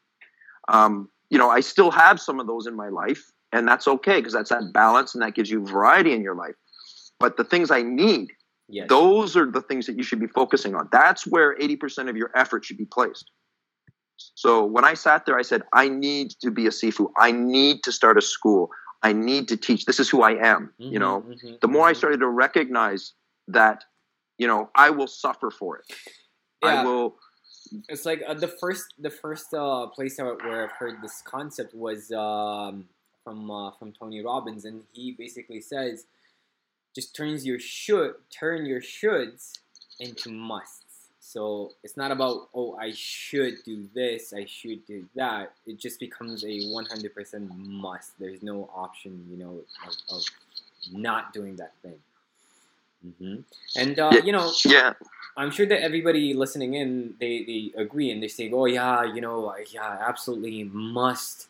[0.69, 4.17] Um, you know, I still have some of those in my life, and that's okay
[4.19, 6.55] because that's that balance and that gives you variety in your life.
[7.21, 8.31] But the things I need,
[8.69, 8.89] Yes.
[8.89, 10.89] those are the things that you should be focusing on.
[10.91, 13.31] That's where 80% of your effort should be placed.
[14.35, 17.11] So when I sat there, I said, I need to be a Sifu.
[17.19, 18.71] I need to start a school.
[19.03, 19.85] I need to teach.
[19.85, 20.73] This is who I am.
[20.79, 21.97] You Mhm, know, mhm, the more I mhm.
[21.97, 23.13] started to recognize
[23.49, 23.85] that,
[24.39, 25.85] you know, I will suffer for it.
[26.63, 26.81] Yeah.
[26.81, 27.19] I will.
[27.89, 32.11] It's like uh, the first the first uh, place where I've heard this concept was
[32.13, 32.89] um,
[33.25, 36.07] from uh, from Tony Robbins, and he basically says,
[36.95, 39.59] just turns your should turn your shoulds
[40.01, 41.09] into musts.
[41.21, 45.53] So it's not about oh I should do this, I should do that.
[45.67, 48.19] It just becomes a one hundred percent must.
[48.19, 50.23] There's no option, you know, of, of
[50.93, 51.99] not doing that thing.
[53.19, 53.37] hmm
[53.77, 54.93] And uh, you know, Yeah.
[55.37, 59.23] I'm sure that everybody listening in, they, they agree and they say, oh, yeah, you
[59.23, 61.49] know, I- yeah, absolutely must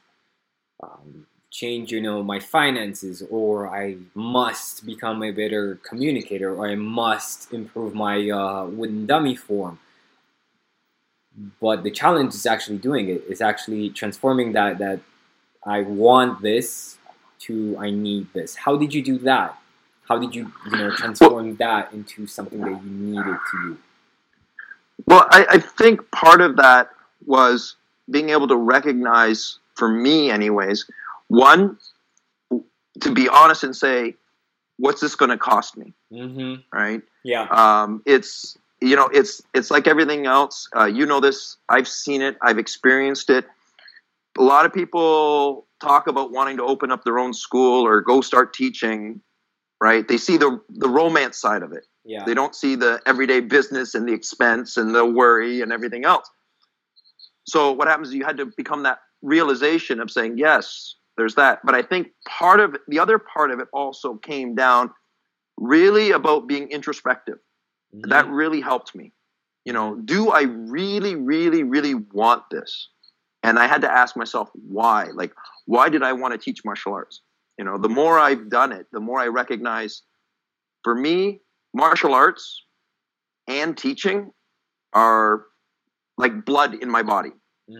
[0.80, 6.74] um, change, you know, my finances, or I must become a better communicator, or I
[6.74, 9.78] must improve my uh, wooden dummy form.
[11.60, 13.22] But the challenge is actually doing it.
[13.28, 15.00] It's actually transforming that, that
[15.64, 16.96] I want this
[17.40, 18.56] to I need this.
[18.56, 19.58] How did you do that?
[20.08, 23.78] How did you, you know, transform that into something that you needed to do?
[25.06, 26.90] Well, I, I think part of that
[27.26, 27.76] was
[28.10, 30.86] being able to recognize, for me, anyways,
[31.32, 31.78] one,
[33.00, 34.14] to be honest and say,
[34.76, 35.94] what's this going to cost me?
[36.12, 36.76] Mm-hmm.
[36.76, 37.00] Right?
[37.24, 37.46] Yeah.
[37.50, 40.68] Um, it's you know, it's it's like everything else.
[40.76, 41.56] Uh, you know this.
[41.68, 42.36] I've seen it.
[42.42, 43.46] I've experienced it.
[44.38, 48.20] A lot of people talk about wanting to open up their own school or go
[48.20, 49.22] start teaching.
[49.80, 50.06] Right?
[50.06, 51.86] They see the the romance side of it.
[52.04, 52.24] Yeah.
[52.24, 56.28] They don't see the everyday business and the expense and the worry and everything else.
[57.44, 61.60] So what happens is you had to become that realization of saying, yes, there's that.
[61.64, 64.90] But I think part of the other part of it also came down
[65.56, 67.38] really about being introspective.
[67.94, 68.08] Mhm.
[68.08, 69.12] That really helped me.
[69.64, 72.88] You know, do I really, really, really want this?
[73.44, 75.04] And I had to ask myself, why?
[75.14, 75.32] Like,
[75.66, 77.22] why did I want to teach martial arts?
[77.56, 80.02] You know, the more I've done it, the more I recognize
[80.82, 81.40] for me,
[81.72, 82.64] martial arts
[83.46, 84.32] and teaching
[84.92, 85.46] are
[86.18, 87.32] like blood in my body.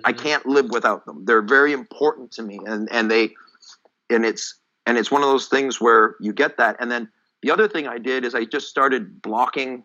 [0.04, 0.18] I Mhm.
[0.18, 1.24] can't live without them.
[1.24, 3.34] They're very important to me, and and they,
[4.10, 6.76] and it's and it's one of those things where you get that.
[6.80, 7.10] And then
[7.42, 9.84] the other thing I did is I just started blocking.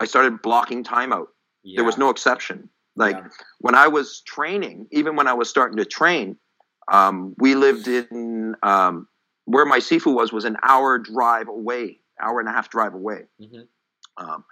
[0.00, 1.28] I started blocking time out.
[1.62, 1.76] Yeah.
[1.78, 2.68] There was no exception.
[2.96, 3.28] Like Yeah.
[3.58, 6.38] when I was training, even when I was starting to train,
[6.92, 9.08] Um, we lived in um,
[9.46, 13.26] where my sifu was was an hour drive away, hour and a half drive away.
[13.40, 13.62] Mm-hmm.
[14.22, 14.44] Um,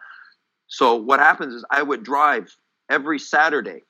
[0.67, 2.57] so what happens is I would drive
[2.89, 3.85] every Saturday,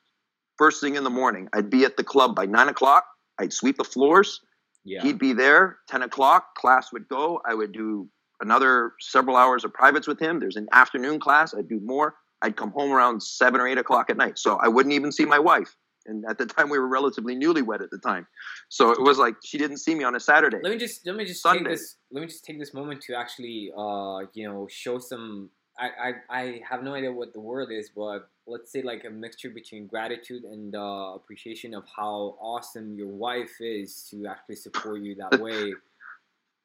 [0.62, 1.48] first thing in the morning.
[1.52, 3.04] I'd be at the club by nine o'clock.
[3.40, 4.40] I'd sweep the floors.
[4.84, 5.02] Yeah.
[5.02, 5.78] He'd be there.
[5.88, 7.40] Ten o'clock, class would go.
[7.44, 8.08] I would do
[8.40, 10.38] another several hours of privates with him.
[10.38, 11.52] There's an afternoon class.
[11.52, 12.14] I'd do more.
[12.42, 14.38] I'd come home around seven or eight o'clock at night.
[14.38, 15.76] So I wouldn't even see my wife.
[16.06, 18.26] And at the time, we were relatively newlywed at the time.
[18.68, 20.58] So it was like she didn't see me on a Saturday.
[20.62, 23.14] let me just let me just take this let me just take this moment to
[23.22, 25.88] actually uh you know show some I,
[26.30, 29.50] I I have no idea what the word is but let's say like a mixture
[29.50, 35.14] between gratitude and uh, appreciation of how awesome your wife is to actually support you
[35.16, 35.72] that way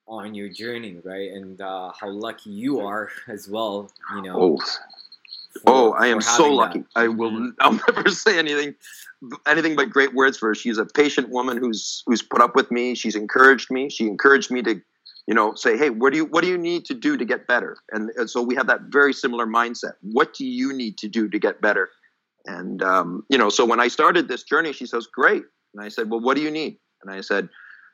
[0.08, 4.58] on your journey right and uh, how lucky you are as well you know Oh,
[5.63, 6.80] for- oh, I am so lucky.
[6.80, 6.88] that.
[6.96, 7.32] I will.
[7.32, 7.52] Mhm.
[7.60, 8.76] I'll never say anything,
[9.48, 10.56] anything but great words for her.
[10.56, 12.93] She's a patient woman who's who's put up with me.
[12.93, 13.89] She's encouraged me.
[13.89, 14.80] She encouraged me to,
[15.28, 17.48] you know, say, hey, what do you what do you need to do to get
[17.48, 17.78] better?
[17.92, 19.94] And, and so we have that very similar mindset.
[20.02, 21.90] What do you need to do to get better?
[22.46, 25.44] And um, you know, so when I started this journey, she says, great.
[25.76, 26.80] And I said, well, what do you need?
[27.04, 27.50] And I said,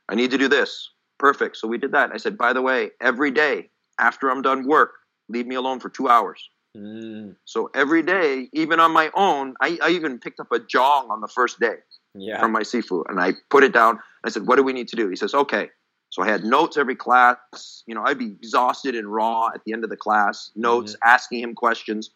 [0.09, 0.89] I need to do this.
[1.17, 1.57] Perfect.
[1.57, 2.11] So we did that.
[2.13, 3.69] I said, by the way, every day
[3.99, 4.91] after I'm done work,
[5.27, 6.49] leave me alone for two hours.
[6.77, 11.09] Mm, So every day, even on my own, I, I even picked up a jong
[11.09, 11.75] on the first day
[12.15, 13.99] yeah from my sifu and I put it down.
[14.23, 15.09] I said, What do we need to do?
[15.09, 15.69] He says, Okay.
[16.13, 17.81] So I had notes every class.
[17.87, 21.09] You know, I'd be exhausted and raw at the end of the class, notes, mm-hmm.
[21.09, 22.11] asking him questions.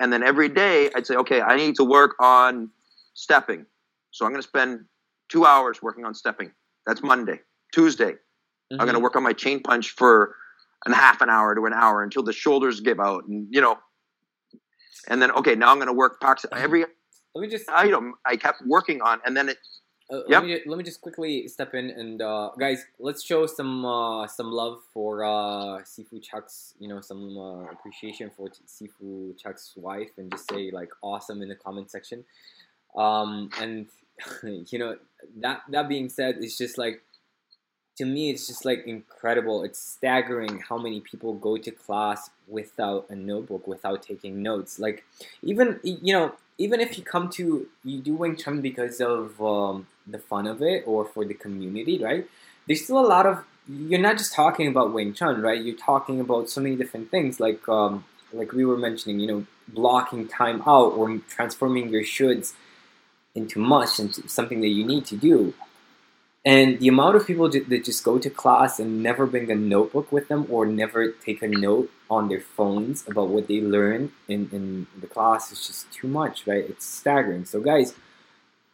[0.00, 2.68] And then every day I'd say, Okay, I need to work on
[3.14, 3.64] stepping.
[4.10, 4.86] So I'm going to spend
[5.28, 6.50] two hours working on stepping.
[6.84, 7.38] That's Monday.
[7.72, 8.14] Tuesday,
[8.72, 9.04] I'm going to mm-hmm.
[9.04, 10.34] work on my chain punch for
[10.84, 13.78] an half an hour to an hour until the shoulders give out, and you know.
[15.06, 16.84] And then okay, now I'm going to work box every
[17.34, 19.58] let me just item I kept working on, and then it.
[20.12, 20.42] Uh, Yep.
[20.42, 24.26] let, me, let me just quickly step in and uh, guys, let's show some uh,
[24.26, 30.10] some love for uh, Sifu Chuck's, you know, some uh, appreciation for Sifu Chuck's wife,
[30.18, 32.24] and just say like awesome in the comment section.
[32.94, 33.86] Um, and
[34.70, 34.96] you know
[35.38, 37.02] that that being said, it's just like
[38.02, 39.62] to me, it's just like incredible.
[39.62, 44.80] It's staggering how many people go to class without a notebook, without taking notes.
[44.80, 45.04] Like
[45.42, 49.86] even you know even if you come to you do Wing Chun because of um,
[50.04, 52.26] the fun of it or for the community, right?
[52.66, 55.62] There's still a lot of you're not just talking about Wing Chun, right?
[55.62, 59.46] You're talking about so many different things, like um, like we were mentioning, you know,
[59.68, 62.54] blocking time out or transforming your shoulds
[63.36, 65.54] into mush into something that you need to do.
[66.44, 70.10] And the amount of people that just go to class and never bring a notebook
[70.10, 74.48] with them or never take a note on their phones about what they learned in,
[74.50, 76.64] in the class is just too much, right?
[76.68, 77.44] It's staggering.
[77.44, 77.94] So, guys,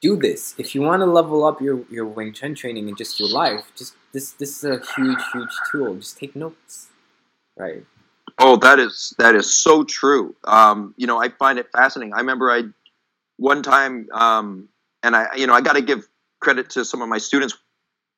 [0.00, 0.54] do this.
[0.56, 3.70] If you want to level up your, your Wing Chun training and just your life,
[3.76, 5.96] just this this is a huge, huge tool.
[5.96, 6.88] Just take notes,
[7.56, 7.84] right?
[8.38, 10.34] Oh, that is that is so true.
[10.44, 12.14] Um, you know, I find it fascinating.
[12.14, 12.62] I remember I
[13.36, 14.68] one time, um,
[15.02, 16.08] and I you know I got to give
[16.40, 17.56] credit to some of my students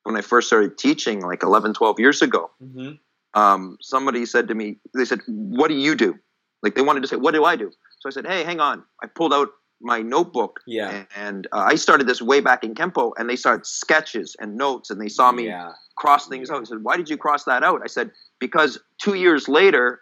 [0.03, 2.51] when I first started teaching, like 11, 12 years ago.
[2.61, 3.39] Mm-hmm.
[3.39, 6.15] um, somebody said to me, they said, "What do you do?"
[6.63, 8.83] Like they wanted to say, "What do I do?" So I said, "Hey, hang on."
[9.01, 9.49] I pulled out
[9.83, 11.05] my notebook Yeah.
[11.15, 14.89] and uh, I started this way back in Kempo, and they started sketches and notes,
[14.91, 15.71] and they saw me Yeah.
[15.97, 16.61] cross things out.
[16.61, 20.01] I said, "Why did you cross that out?" I said, "Because two years later,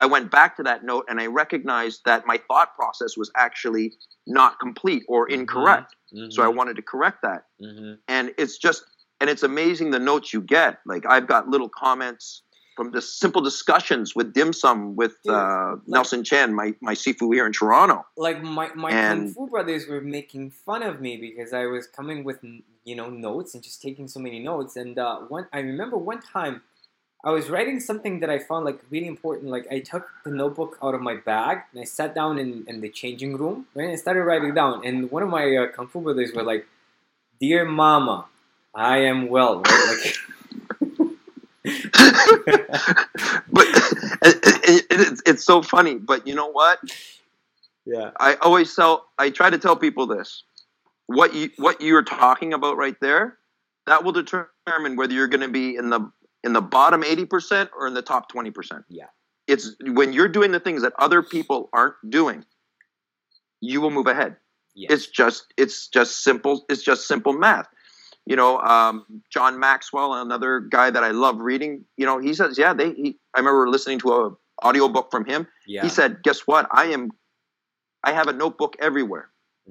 [0.00, 3.94] I went back to that note and I recognized that my thought process was actually
[4.26, 5.94] not complete or incorrect.
[6.30, 7.94] So I wanted to correct that." Mm-hmm.
[8.08, 8.84] and it's just
[9.20, 12.42] and it's amazing the notes you get like i've got little comments
[12.76, 17.32] from the simple discussions with dim sum with Dude, uh, nelson chen my, my sifu
[17.32, 21.16] here in toronto like my my And- kung fu brothers were making fun of me
[21.16, 22.38] because I was coming with
[22.84, 24.76] you know notes and just taking so many notes.
[24.76, 26.62] And uh, one I remember one time
[27.26, 29.50] I was writing something that I found like really important.
[29.50, 32.80] Like I took the notebook out of my bag and I sat down in, in
[32.80, 34.86] the changing room right, and I started writing down.
[34.86, 36.68] And one of my uh, kung fu brothers were like,
[37.40, 38.26] "Dear Mama,
[38.72, 40.12] I am well." Right?
[41.66, 41.74] but
[44.22, 46.78] it, it, it's, it's so funny but you know what
[47.84, 48.12] yeah.
[48.20, 50.44] i always tell i try to tell people this
[51.06, 53.36] what you what you're talking about right there
[53.86, 56.08] that will determine whether you're going to be in the
[56.46, 59.06] in the bottom 80% or in the top 20% Yeah.
[59.48, 62.44] it's when you're doing the things that other people aren't doing
[63.60, 64.36] you will move ahead
[64.74, 64.92] Yeah.
[64.94, 67.66] it's just it's just simple it's just simple math
[68.26, 72.56] you know um, john maxwell another guy that i love reading you know he says
[72.58, 74.30] yeah they he, i remember listening to a
[74.64, 75.82] audiobook from him yeah.
[75.82, 77.10] he said guess what i am
[78.04, 79.30] i have a notebook everywhere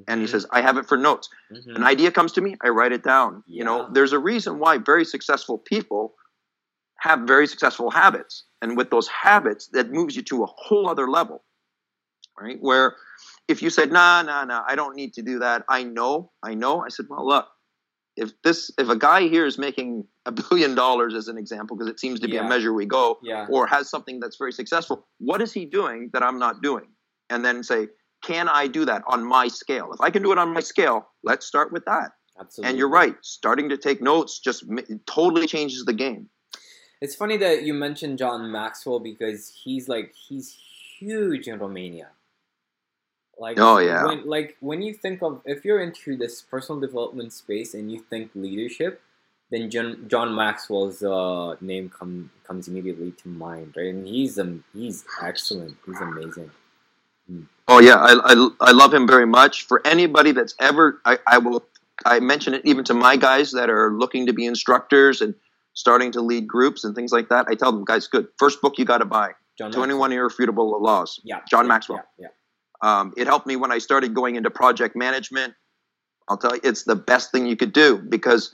[0.10, 0.32] and he Mhm.
[0.32, 1.74] says, "I have it for notes." Mhm.
[1.78, 3.44] An idea comes to me, I write it down.
[3.48, 6.16] You know, there's a reason why very successful people
[7.06, 11.08] have very successful habits, and with those habits, that moves you to a whole other
[11.20, 11.44] level,
[12.40, 12.58] right?
[12.60, 12.96] Where
[13.48, 16.54] if you said, "Nah, nah, nah, I don't need to do that," I know, I
[16.56, 16.84] know.
[16.88, 17.48] I said, "Well, look."
[18.18, 19.90] If this, if a guy here is making
[20.26, 22.46] a billion dollars as an example, because it seems to be Yeah.
[22.46, 23.46] a measure we go, yeah.
[23.50, 26.88] or has something that's very successful, what is he doing that I'm not doing?
[27.30, 27.90] And then say,
[28.24, 29.92] can I do that on my scale?
[29.94, 32.12] If I can do it on my scale, let's start with that.
[32.40, 32.70] Absolutely.
[32.70, 34.64] And you're right, starting to take notes just
[35.06, 36.30] totally changes the game.
[37.02, 40.58] It's funny that you mentioned John Maxwell because he's like he's
[41.00, 42.10] huge in Romania.
[43.38, 44.06] Like Oh, yeah.
[44.06, 48.00] when like when you think of if you're into this personal development space and you
[48.00, 49.02] think leadership,
[49.52, 53.94] then John John Maxwell's uh, name come comes immediately to mind, right?
[53.94, 55.78] And he's um he's excellent.
[55.86, 56.52] He's amazing.
[57.68, 59.66] Oh yeah, I, I, I love him very much.
[59.66, 61.66] For anybody that's ever, I, I will,
[62.06, 65.34] I mention it even to my guys that are looking to be instructors and
[65.76, 67.46] starting to lead groups and things like that.
[67.48, 68.28] I tell them, guys, good.
[68.40, 71.20] First book you got to buy, John 21 Irrefutable Laws.
[71.24, 71.42] Yeah.
[71.50, 72.04] John yeah, Maxwell.
[72.18, 72.28] Yeah.
[72.82, 75.54] Um, it helped me when I started going into project management.
[76.28, 78.54] I'll tell you, it's the best thing you could do because,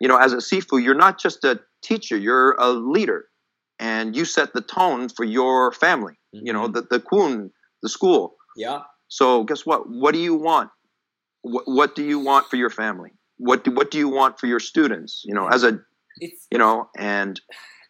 [0.00, 3.24] you know, as a Sifu, you're not just a teacher, you're a leader
[3.78, 6.42] and you set the tone for your family, yeah.
[6.44, 6.74] you know, Mhm.
[6.74, 7.50] the, the kun,
[7.82, 8.36] the school.
[8.56, 8.82] yeah.
[9.12, 9.88] So guess what?
[9.90, 10.70] What do you want?
[11.42, 13.10] What, what do you want for your family?
[13.38, 15.22] What do, what do you want for your students?
[15.24, 15.80] You know, as a,
[16.20, 17.40] It's you know, and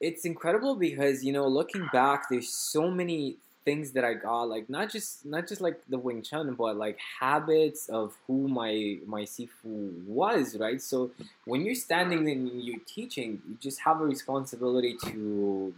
[0.00, 4.70] it's incredible because you know looking back there's so many things that i got like
[4.70, 9.22] not just not just like the wing chun but like habits of who my my
[9.22, 10.80] sifu was right?
[10.80, 11.10] So
[11.44, 15.74] when you're standing and you're teaching you just have a responsibility to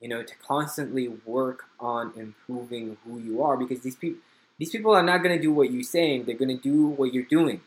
[0.00, 4.20] you know to constantly work on improving who you are because these people
[4.58, 6.24] these people are not going to do what you're saying.
[6.24, 7.62] They're going to do what you're doing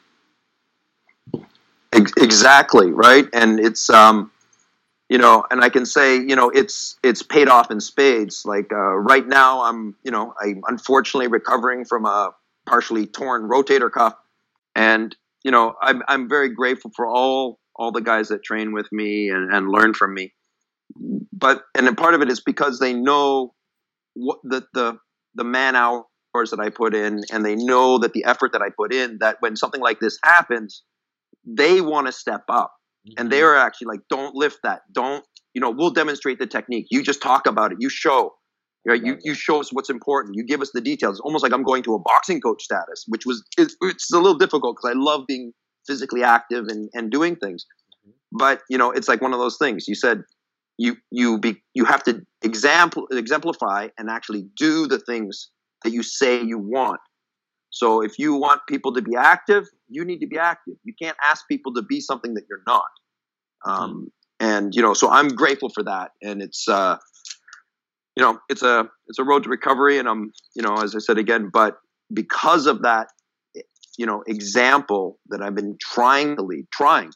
[2.18, 3.28] exactly right?
[3.34, 4.32] And it's um
[5.10, 8.46] you know and i can say you know it's it's paid off in spades.
[8.46, 12.34] Like uh, right now i'm you know i'm unfortunately recovering from a
[12.65, 14.15] partially torn rotator cuff.
[14.76, 18.89] And you know i'm, I'm very grateful for all all the guys that train with
[18.91, 20.34] me and, and learn from me.
[21.34, 23.54] But and part of it is because they know
[24.13, 24.98] what the the
[25.36, 26.06] the man hours
[26.52, 29.38] that i put in and they know that the effort that i put in that
[29.39, 30.84] when something like this happens
[31.45, 32.73] they want to step up.
[33.17, 34.81] And they are actually like don't lift that.
[34.91, 36.88] Don't you know we'll demonstrate the technique.
[36.89, 37.77] You just talk about it.
[37.79, 38.34] You show
[38.88, 39.03] right?
[39.03, 40.36] You, you show us what's important.
[40.36, 41.15] You give us the details.
[41.15, 44.17] It's almost like i'm going to a boxing coach status which was it's, it's a
[44.17, 45.53] little difficult because i love being
[45.88, 47.65] physically active and, and doing things.
[48.08, 48.13] Mhm.
[48.31, 49.88] but you know it's like one of those things.
[49.88, 50.23] You said
[50.77, 55.49] you you be you have to example exemplify and actually do the things
[55.84, 56.99] that you say you want.
[57.69, 60.76] So if you want people to be active, you need to be active.
[60.84, 62.84] You can't ask people to be something that you're not.
[63.65, 66.12] Um, and you know, so I'm grateful for that.
[66.21, 66.98] And it's uh,
[68.15, 69.98] you know, it's a it's a road to recovery.
[69.98, 71.78] And I'm you know, as I said again, but
[72.13, 73.08] because of that,
[73.98, 77.12] you know, example that I've been trying to lead, trying,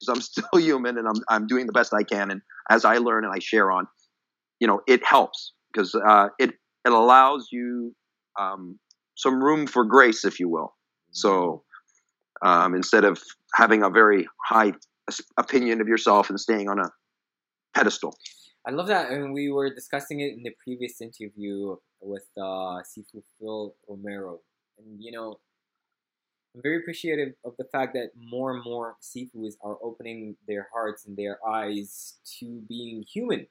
[0.00, 2.30] because I'm still human and I'm I'm doing the best I can.
[2.30, 3.86] And as I learn and I share on,
[4.60, 6.50] you know, it helps because uh, it
[6.84, 7.94] it allows you.
[8.38, 8.78] Um,
[9.18, 10.74] some room for grace, if you will.
[11.10, 11.64] So
[12.42, 13.22] um, instead of
[13.54, 14.72] having a very high
[15.36, 16.90] opinion of yourself and staying on a
[17.74, 18.16] pedestal.
[18.66, 23.22] I love that, and we were discussing it in the previous interview with uh, Sifu
[23.38, 24.40] Phil Romero,
[24.78, 25.38] and you know,
[26.54, 31.06] I'm very appreciative of the fact that more and more Sifus are opening their hearts
[31.06, 33.46] and their eyes to being human,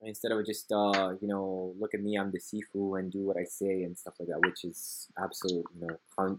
[0.00, 3.36] instead of just uh, you know, look at me, I'm the Sifu, and do what
[3.36, 6.38] I say and stuff like that, which is absolute, you know,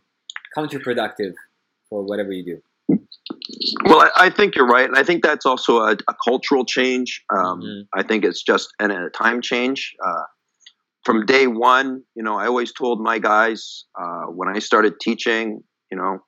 [0.58, 1.34] counterproductive
[1.90, 2.62] for whatever you do.
[3.86, 7.24] Well, I, I think you're right, and I think that's also a, a cultural change.
[7.36, 7.82] Um, Mhm.
[7.94, 9.94] I think it's just an, a time change.
[10.06, 10.24] Uh,
[11.04, 15.62] from day one, you know, I always told my guys uh, when I started teaching,
[15.92, 16.20] you know,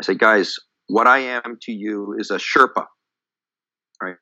[0.00, 0.54] I said, guys,
[0.86, 2.86] what I am to you is a Sherpa,
[4.02, 4.16] right?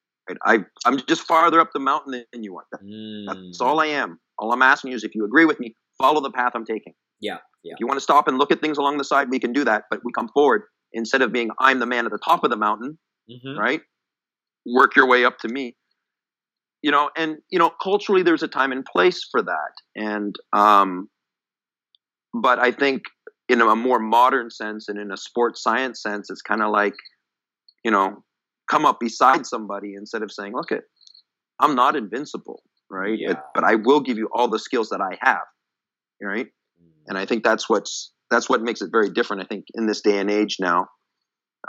[0.45, 2.65] I, I'm just farther up the mountain than you are.
[2.73, 2.81] That-
[3.27, 3.67] That's Mm.
[3.67, 4.19] all I am.
[4.39, 6.95] All I'm asking you is if you agree with me, follow the path I'm taking.
[7.21, 7.73] Yeah, yeah.
[7.75, 9.65] If you want to stop and look at things along the side, we can do
[9.65, 10.63] that, but we come forward
[10.99, 12.99] instead of being I'm the man at the top of the mountain,
[13.31, 13.57] Mhm.
[13.59, 13.81] right?
[14.67, 15.77] Work your way up to me.
[16.83, 19.73] You know, and you know, culturally there's a time and place for that.
[19.97, 21.09] And um
[22.35, 23.03] but I think
[23.49, 26.95] in a more modern sense and in a sports science sense, it's kind of like,
[27.85, 28.23] you know,
[28.71, 30.85] come up beside somebody instead of saying, look it,
[31.59, 33.19] I'm not invincible, right?
[33.19, 33.41] Yeah.
[33.55, 35.47] But I will give you all the skills that I have.
[36.21, 36.49] Right?
[36.83, 36.93] Mm.
[37.09, 39.43] And I think that's what's that's what makes it very different.
[39.43, 40.87] I think in this day and age now,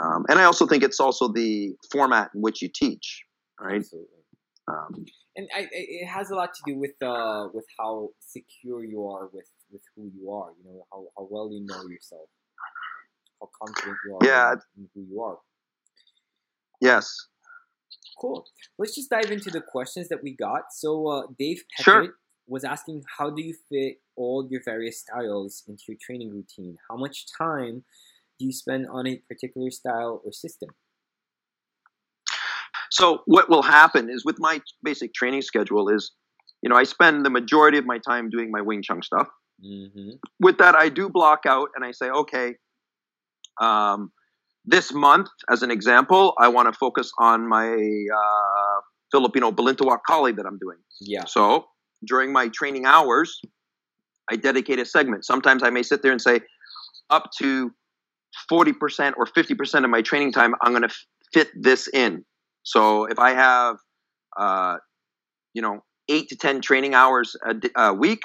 [0.00, 3.24] um, and I also think it's also the format in which you teach,
[3.60, 3.76] right?
[3.76, 4.08] Absolutely.
[4.68, 5.04] Um,
[5.36, 9.28] and I, it has a lot to do with uh, with how secure you are
[9.32, 10.50] with, with who you are.
[10.58, 12.28] You know how, how well you know yourself,
[13.40, 14.54] how confident you are Yeah.
[14.76, 15.38] in who you are.
[16.80, 17.14] yes.
[18.20, 18.44] Cool.
[18.78, 20.64] Let's just dive into the questions that we got.
[20.72, 22.08] So uh, Dave Sure.
[22.46, 26.76] Was asking, how do you fit all your various styles into your training routine?
[26.88, 27.84] How much time
[28.38, 30.68] do you spend on a particular style or system?
[32.90, 36.12] So what will happen is with my basic training schedule is,
[36.62, 39.28] you know, I spend the majority of my time doing my Wing Chun stuff.
[39.62, 40.12] Mm-hmm.
[40.40, 42.54] with that, I do block out and I say, okay,
[43.60, 44.10] um,
[44.64, 48.80] this month, as an example, I want to focus on my uh,
[49.12, 50.78] Filipino Balintawak Kali that I'm doing.
[51.00, 51.26] Yeah.
[51.26, 51.66] So
[52.06, 53.38] during my training hours,
[54.30, 55.24] I dedicate a segment.
[55.24, 56.40] Sometimes I may sit there and say,
[57.10, 57.72] up to
[58.50, 60.94] 40% or 50% of my training time, I'm going to
[61.34, 62.24] fit this in.
[62.62, 63.76] So if I have,
[64.38, 64.76] uh,
[65.52, 68.22] you know, eight to 10 training hours a, d- a week,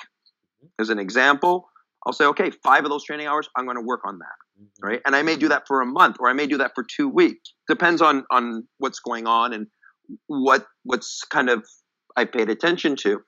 [0.80, 1.68] as an example,
[2.06, 4.68] I'll say, okay, five of those training hours, I'm going to work on that, Mhm.
[4.84, 5.02] right?
[5.06, 7.08] And I may do that for a month, or I may do that for two
[7.10, 7.54] weeks.
[7.68, 9.68] Depends on on what's going on and
[10.28, 11.66] what what's kind of
[12.16, 13.24] I paid attention to.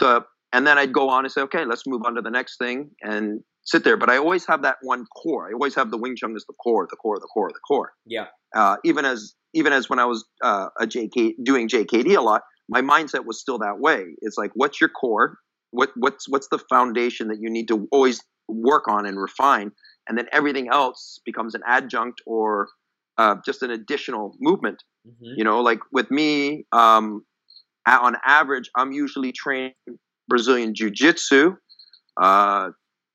[0.00, 0.24] The
[0.54, 2.90] and then I'd go on and say, okay, let's move on to the next thing
[3.02, 3.96] and sit there.
[3.96, 5.48] But I always have that one core.
[5.48, 7.92] I always have the Wing Chun as the core, the core, the core, the core.
[8.06, 8.26] Yeah.
[8.54, 12.42] Uh, even as even as when I was uh, a JK doing JKD a lot,
[12.68, 14.04] my mindset was still that way.
[14.22, 15.38] It's like, what's your core?
[15.72, 19.72] What what's what's the foundation that you need to always work on and refine,
[20.08, 22.68] and then everything else becomes an adjunct or
[23.18, 24.84] uh, just an additional movement.
[25.04, 25.34] Mhm.
[25.36, 27.24] You know, like with me, um,
[27.86, 29.72] on average, I'm usually training
[30.28, 31.56] Brazilian Jiu Jitsu
[32.20, 32.70] uh,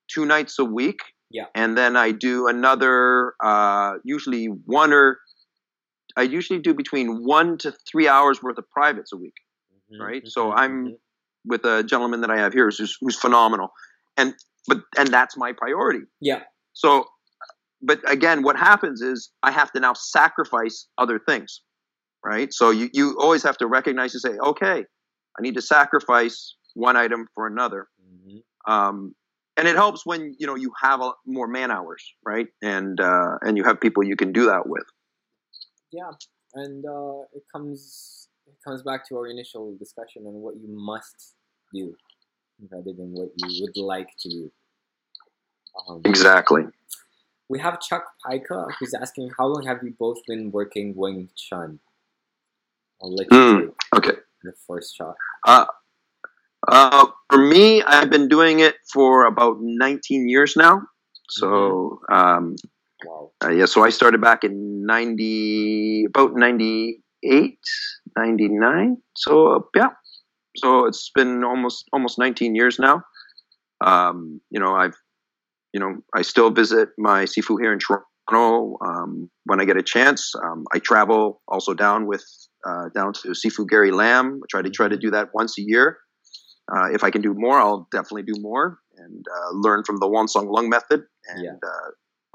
[0.07, 0.99] two nights a week.
[1.32, 1.45] Yeah.
[1.55, 5.20] And then I do another, uh, usually one or,
[6.18, 9.36] I usually do between one to three hours worth of privates a week
[9.91, 9.99] Mhm.
[9.99, 10.28] right?
[10.28, 10.53] So Mhm.
[10.57, 10.97] I'm Mhm.
[11.45, 13.70] with a gentleman that I have here who's, who's phenomenal.
[14.18, 14.36] And,
[14.68, 16.01] but, and that's my priority.
[16.20, 16.43] Yeah.
[16.74, 17.05] So,
[17.82, 21.62] but again, what happens is I have to now sacrifice other things,
[22.26, 22.53] right?
[22.53, 24.86] So you, you always have to recognize and say, okay,
[25.38, 27.88] I need to sacrifice one item for another.
[28.02, 28.44] Mhm.
[28.66, 29.16] Um,
[29.58, 32.48] and it helps when you know you have a, more man hours, right?
[32.62, 34.88] And uh, and you have people you can do that with.
[35.92, 36.12] Yeah,
[36.56, 41.36] and uh, it comes it comes back to our initial discussion on what you must
[41.74, 41.94] do
[42.72, 44.52] rather than what you would like to do.
[45.88, 46.64] Um, Exactly.
[47.50, 51.80] We have Chuck Pica who's asking, "How long have you both been working Wing Chun?"
[53.02, 54.18] I'll let you take Okay.
[54.44, 55.16] the first shot.
[55.48, 55.66] Uh,
[57.30, 60.82] for me, I've been doing it for about 19 years now.
[61.30, 62.55] So, um,
[63.05, 63.32] Wow.
[63.43, 67.59] uh, yeah, so I started back in 90, about 98,
[68.17, 68.97] 99.
[69.15, 69.89] So, uh, yeah.
[70.57, 73.03] So it's been almost, almost 19 years now.
[73.80, 74.97] Um, you know, I've,
[75.74, 79.84] you know, I still visit my Sifu here in Toronto, um, when I get a
[79.84, 80.34] chance.
[80.43, 82.26] Um, I travel also down with,
[82.67, 84.41] uh, down to Sifu Gary Lam.
[84.43, 85.99] I try to try to do that once a year.
[86.72, 90.07] Uh, if I can do more, I'll definitely do more and uh, learn from the
[90.07, 91.51] Wong Shun Leung method and Yeah.
[91.63, 91.89] uh,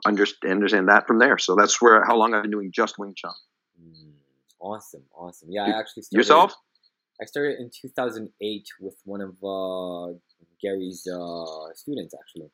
[0.07, 1.39] understand, understand that from there.
[1.39, 3.33] So that's where how long I've been doing just Wing Chun.
[3.81, 4.13] Mm,
[4.61, 5.49] awesome, awesome.
[5.51, 6.55] Yeah, I actually started, Yourself?
[7.23, 10.15] I started in 2008 with one of uh,
[10.61, 12.51] Gary's uh, students, actually.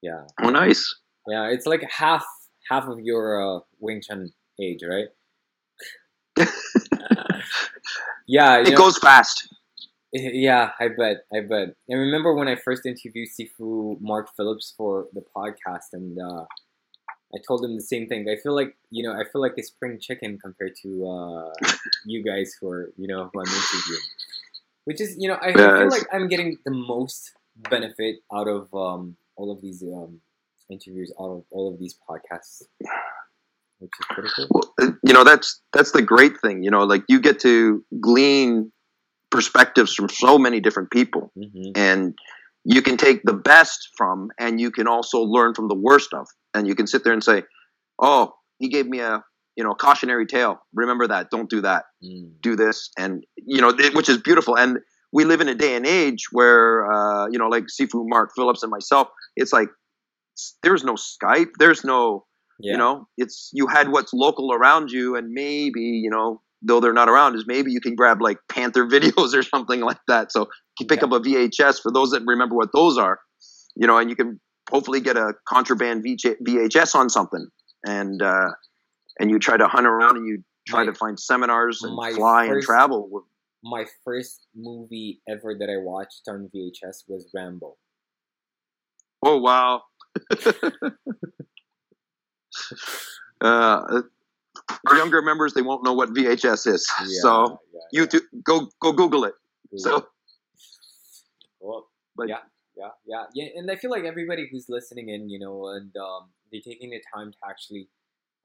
[0.00, 0.94] Yeah, Oh, nice.
[1.26, 2.24] yeah, it's like half
[2.70, 5.08] half of your uh, Wing Chun age, right?
[8.26, 9.48] yeah, It know- goes fast.
[10.12, 11.24] Yeah, I bet.
[11.32, 11.74] I bet.
[11.90, 16.44] I remember when I first interviewed Sifu Mark Phillips for the podcast, and uh,
[17.34, 18.26] I told him the same thing.
[18.28, 21.52] I feel like you know, I feel like a spring chicken compared to uh,
[22.06, 24.02] you guys who are you know who I'm interviewing.
[24.84, 27.32] Which is you know, I, I feel like I'm getting the most
[27.68, 30.20] benefit out of um, all of these um,
[30.70, 32.62] interviews, out of all of these podcasts,
[33.78, 34.46] which is pretty cool.
[34.50, 36.62] Well, uh, you know that's that's the great thing.
[36.62, 38.72] You know, like you get to glean
[39.30, 42.14] perspectives from so many different people, hmm and
[42.64, 46.26] you can take the best from, and you can also learn from the worst of,
[46.54, 47.42] and you can sit there and say,
[47.98, 49.22] "Oh, he gave me a."
[49.56, 50.60] You know, cautionary tale.
[50.72, 51.30] Remember that.
[51.32, 51.86] Don't do that.
[52.04, 52.40] Mm.
[52.42, 54.78] do this and you know th- which is beautiful and
[55.12, 58.62] we live in a day and age where uh, you know like sifu mark phillips
[58.62, 59.66] and myself it's like
[60.62, 62.24] there's no skype there's no
[62.60, 62.72] Yeah.
[62.72, 66.92] you know it's you had what's local around you and maybe you know though they're
[66.92, 70.48] not around is maybe you can grab like panther videos or something like that so
[70.80, 71.06] you pick Yeah.
[71.06, 73.18] up a vhs for those that remember what those are
[73.80, 74.40] you know, and you can
[74.70, 77.46] hopefully get a contraband VHS on something,
[77.86, 78.48] and uh,
[79.20, 82.46] and you try to hunt around and you try My- to find seminars and fly
[82.46, 83.24] and travel.
[83.62, 87.76] My first movie ever that I watched on VHS was Rambo.
[89.24, 89.82] Oh wow!
[93.40, 94.02] uh,
[94.86, 96.86] our younger members they won't know what VHS is,
[97.22, 99.34] so yeah, you two, go go Google it.
[99.72, 99.78] yeah.
[99.82, 100.06] So
[102.16, 102.38] But- yeah,
[102.76, 106.30] yeah, yeah, yeah, and I feel like everybody who's listening in, you know, and um,
[106.50, 107.88] they're taking the time to actually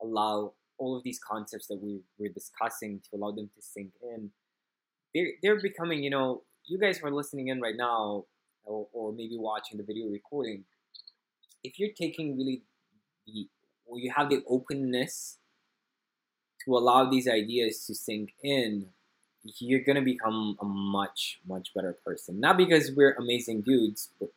[0.01, 4.29] allow all of these concepts that we we're discussing to allow them to sink in.
[5.13, 8.25] They're they're becoming, you know, you guys who are listening in right now,
[8.63, 10.65] or, or maybe watching the video recording.
[11.63, 12.61] If you're taking really
[13.25, 13.47] the,
[13.85, 15.39] or you have the openness
[16.65, 18.87] to allow these ideas to sink in,
[19.59, 24.29] you're gonna become a much much better person not because we're amazing dudes but,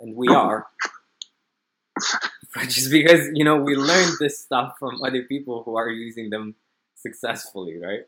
[0.00, 0.66] and we are
[2.54, 6.30] but just because you know we learned this stuff from other people who are using
[6.30, 6.54] them
[6.96, 8.02] successfully right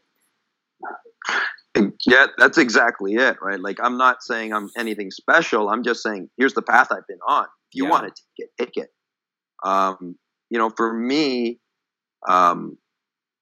[2.07, 3.61] yeah, that's exactly it, right?
[3.61, 5.69] Like I'm not saying I'm anything special.
[5.71, 7.45] I'm just saying here's the path I've been on.
[7.45, 7.91] If you Yeah.
[7.91, 8.91] want to take it, take it.
[9.65, 10.17] Um,
[10.51, 11.61] you know, for me,
[12.29, 12.79] um,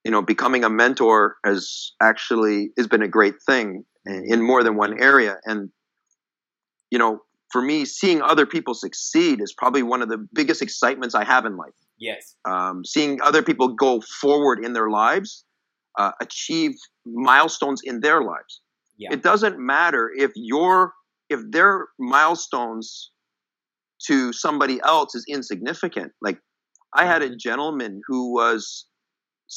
[0.03, 4.75] you know, becoming a mentor has actually has been a great thing in, more than
[4.75, 5.37] one area.
[5.45, 5.69] And
[6.91, 11.15] you know, for me, seeing other people succeed is probably one of the biggest excitements
[11.15, 11.73] I have in life.
[11.97, 12.35] yes.
[12.45, 15.45] Um, seeing other people go forward in their lives,
[15.97, 16.71] uh, achieve
[17.05, 18.61] milestones in their lives.
[18.97, 19.09] Yeah.
[19.13, 20.93] It doesn't matter if your
[21.29, 23.11] if their milestones
[24.07, 26.11] to somebody else is insignificant.
[26.21, 26.39] Like
[26.95, 28.85] i had a gentleman who was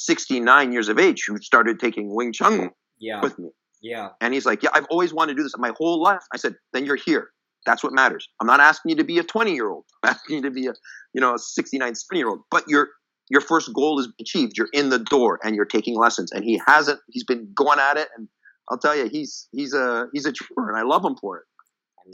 [0.05, 3.21] 69 years of age who started taking wing chun yeah.
[3.21, 3.51] with me.
[3.83, 4.11] Yeah.
[4.21, 6.23] And he's like yeah i've always wanted to do this my whole life.
[6.33, 7.31] I said then you're here.
[7.65, 8.29] That's what matters.
[8.41, 10.67] I'm not asking you to be a 20 year old i'm asking you to be
[10.67, 10.75] a
[11.15, 12.89] you know a 69 70 year old but your
[13.29, 14.57] your first goal is achieved.
[14.57, 16.31] You're in the door and you're taking lessons.
[16.33, 18.09] And he hasn't he's been going at it.
[18.17, 18.29] And
[18.71, 21.45] i'll tell you he's he's a he's a trooper and i love him for it.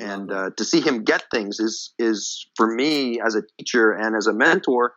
[0.00, 4.16] And uh, to see him get things is is for me as a teacher and
[4.16, 4.94] as a mentor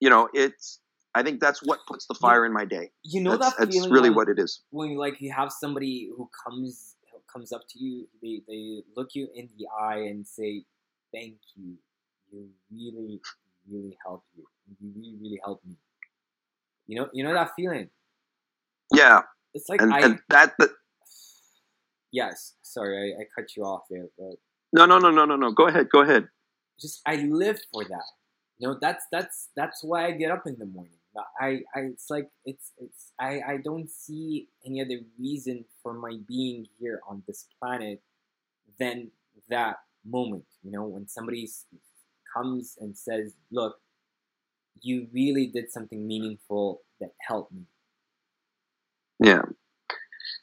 [0.00, 0.80] you know it's
[1.14, 2.90] i think that's what puts the fire in my day.
[3.02, 4.62] you know that's, that that's really when, what it is.
[4.70, 6.96] when you like you have somebody who comes
[7.32, 10.64] comes up to you they, they look you in the eye and say
[11.12, 11.74] thank you.
[12.32, 13.20] You really
[13.70, 14.44] really helped you
[14.80, 15.76] you really really helped me.
[16.86, 17.90] You know you know that feeling?
[18.92, 19.22] Yeah.
[19.54, 20.70] It's like and, i and that, that
[22.12, 22.54] yes.
[22.62, 24.36] Sorry I, I cut you off there but
[24.72, 25.52] no no no no no no.
[25.52, 26.28] Go ahead go ahead.
[26.80, 28.04] Just i live for that.
[28.58, 30.99] You know that's that's that's why i get up in the morning
[31.40, 36.16] i i it's like it's it's i i don't see any other reason for my
[36.28, 38.00] being here on this planet
[38.78, 39.10] than
[39.48, 41.48] that moment you know when somebody
[42.36, 43.76] comes and says look
[44.82, 47.62] you really did something meaningful that helped me
[49.20, 49.42] Yeah.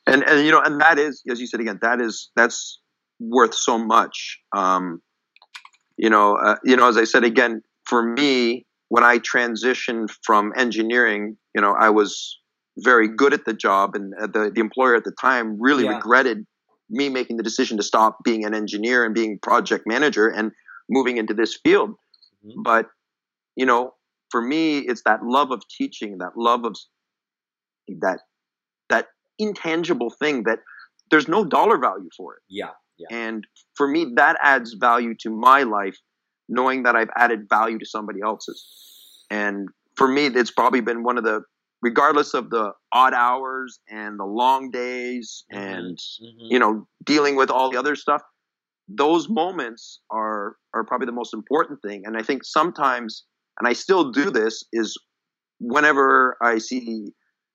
[0.05, 2.80] And and you know, and that is, as you said again, that is that's
[3.20, 4.39] worth so much.
[4.55, 5.01] Um,
[5.97, 10.53] you know, uh, you know, as I said again, for me, when I transitioned from
[10.55, 12.39] engineering, you know, I was
[12.79, 15.95] very good at the job, and uh, the the employer at the time really Yeah.
[15.97, 16.45] regretted
[16.89, 20.51] me making the decision to stop being an engineer and being project manager and
[20.89, 21.95] moving into this field.
[22.45, 22.63] Mhm.
[22.63, 22.88] But
[23.55, 23.93] you know,
[24.31, 26.75] for me, it's that love of teaching, that love of
[27.99, 28.19] that
[28.89, 29.07] that
[29.39, 30.59] intangible thing that
[31.11, 32.41] there's no dollar value for it.
[32.49, 35.97] yeah yeah And for me, that adds value to my life,
[36.49, 38.65] knowing that I've added value to somebody else's.
[39.29, 41.41] And for me, it's probably been one of the,
[41.81, 46.51] regardless of the odd hours and the long days and, Mhm.
[46.51, 48.21] you know, dealing with all the other stuff,
[48.87, 52.05] those moments are, are probably the most important thing.
[52.05, 53.25] And I think sometimes,
[53.59, 54.97] and I still do this, is
[55.59, 57.13] whenever I see,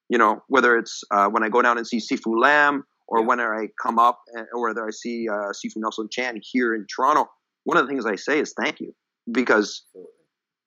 [0.08, 3.26] you know, whether it's uh, when I go down and see Sifu Lam or Yeah.
[3.26, 6.86] when I come up and, or whether I see uh, Sifu Nelson Chan here in
[6.94, 7.30] Toronto,
[7.64, 8.94] one of the things I say is thank you.
[9.30, 9.84] Because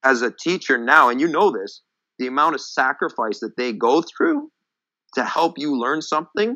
[0.04, 1.82] as a teacher now, and you know this,
[2.20, 4.50] the amount of sacrifice that they go through
[5.16, 6.56] to help you learn something,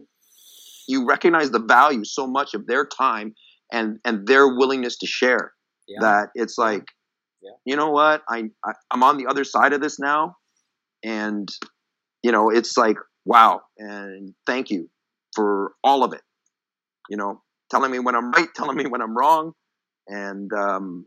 [0.88, 3.34] you recognize the value so much of their time
[3.72, 5.52] and, and their willingness to share
[5.88, 5.98] yeah.
[6.02, 6.86] that it's like,
[7.42, 7.52] Yeah.
[7.66, 10.36] you know what, I, I I'm on the other side of this now,
[11.04, 11.48] and
[12.22, 14.90] you know it's like wow, and thank you
[15.36, 16.22] for all of it.
[17.10, 19.54] You know, telling me when I'm right, telling me when I'm wrong,
[20.10, 21.06] and um,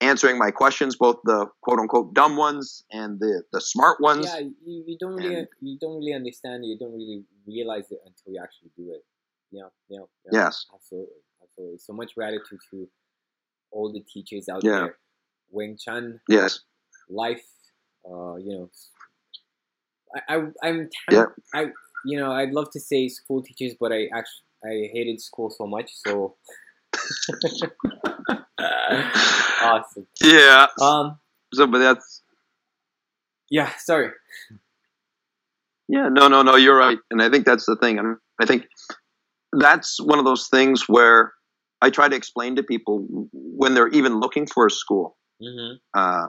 [0.00, 4.26] answering my questions, both the quote unquote dumb ones and the the smart ones.
[4.26, 8.00] yeah you, you don't really And- you don't really understand you don't really realize it
[8.08, 9.02] until you actually do it
[9.50, 10.66] yeah yeah, yeah Yes.
[10.74, 12.88] absolutely absolutely so much gratitude to
[13.72, 14.78] all the teachers out Yeah.
[14.80, 14.98] there.
[15.50, 16.60] Wing Chun, Yes.
[17.08, 17.46] life,
[18.08, 18.70] uh, you know.
[20.14, 20.36] I, I
[20.68, 21.26] I'm Yeah.
[21.54, 21.60] I
[22.04, 25.66] you know I'd love to say school teachers, but I actually I hated school so
[25.66, 25.90] much.
[26.06, 26.36] So
[29.60, 30.06] awesome.
[30.22, 30.66] Yeah.
[30.80, 31.18] Um.
[31.54, 32.22] So, but that's
[33.50, 33.70] Yeah.
[33.78, 34.10] Sorry.
[35.88, 36.98] Yeah, no, no, no, you're right.
[37.10, 37.98] And I think that's the thing.
[37.98, 38.66] And I think
[39.52, 41.32] that's one of those things where
[41.80, 45.16] I try to explain to people when they're even looking for a school.
[45.40, 45.76] Mm-hmm.
[45.94, 46.28] Uh,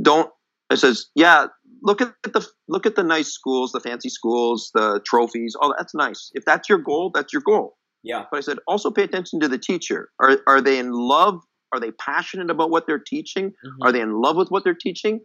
[0.00, 0.30] don't
[0.70, 1.46] it says, yeah,
[1.82, 5.56] look at the look at the nice schools, the fancy schools, the trophies.
[5.60, 6.30] Oh, that's nice.
[6.34, 7.76] If that's your goal, that's your goal.
[8.08, 8.24] Yeah.
[8.30, 10.08] But I said, also pay attention to the teacher.
[10.18, 11.42] Are are they in love?
[11.72, 13.50] Are they passionate about what they're teaching?
[13.50, 13.86] Mhm.
[13.86, 15.20] Are they in love with what they're teaching?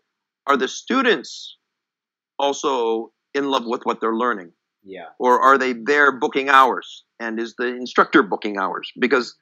[0.47, 1.57] Are the students
[2.37, 4.51] also in love with what they're learning?
[4.83, 5.05] Yeah.
[5.17, 7.05] Or are they there booking hours?
[7.21, 8.91] And is the instructor booking hours?
[8.99, 9.33] Because,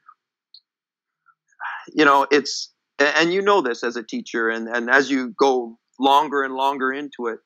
[1.93, 5.79] you know, it's, and you know this as a teacher, and, and as you go
[5.99, 7.39] longer and longer into it,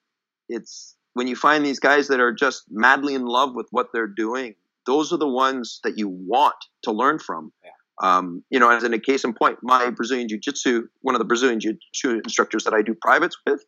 [0.50, 4.08] it's when you find these guys that are just madly in love with what they're
[4.26, 4.56] doing,
[4.86, 7.52] those are the ones that you want to learn from.
[7.64, 7.72] Yeah.
[8.02, 11.20] Um, you know, as in a case in point, my Brazilian Jiu Jitsu, one of
[11.20, 13.64] the Brazilian Jiu Jitsu instructors that I do privates with,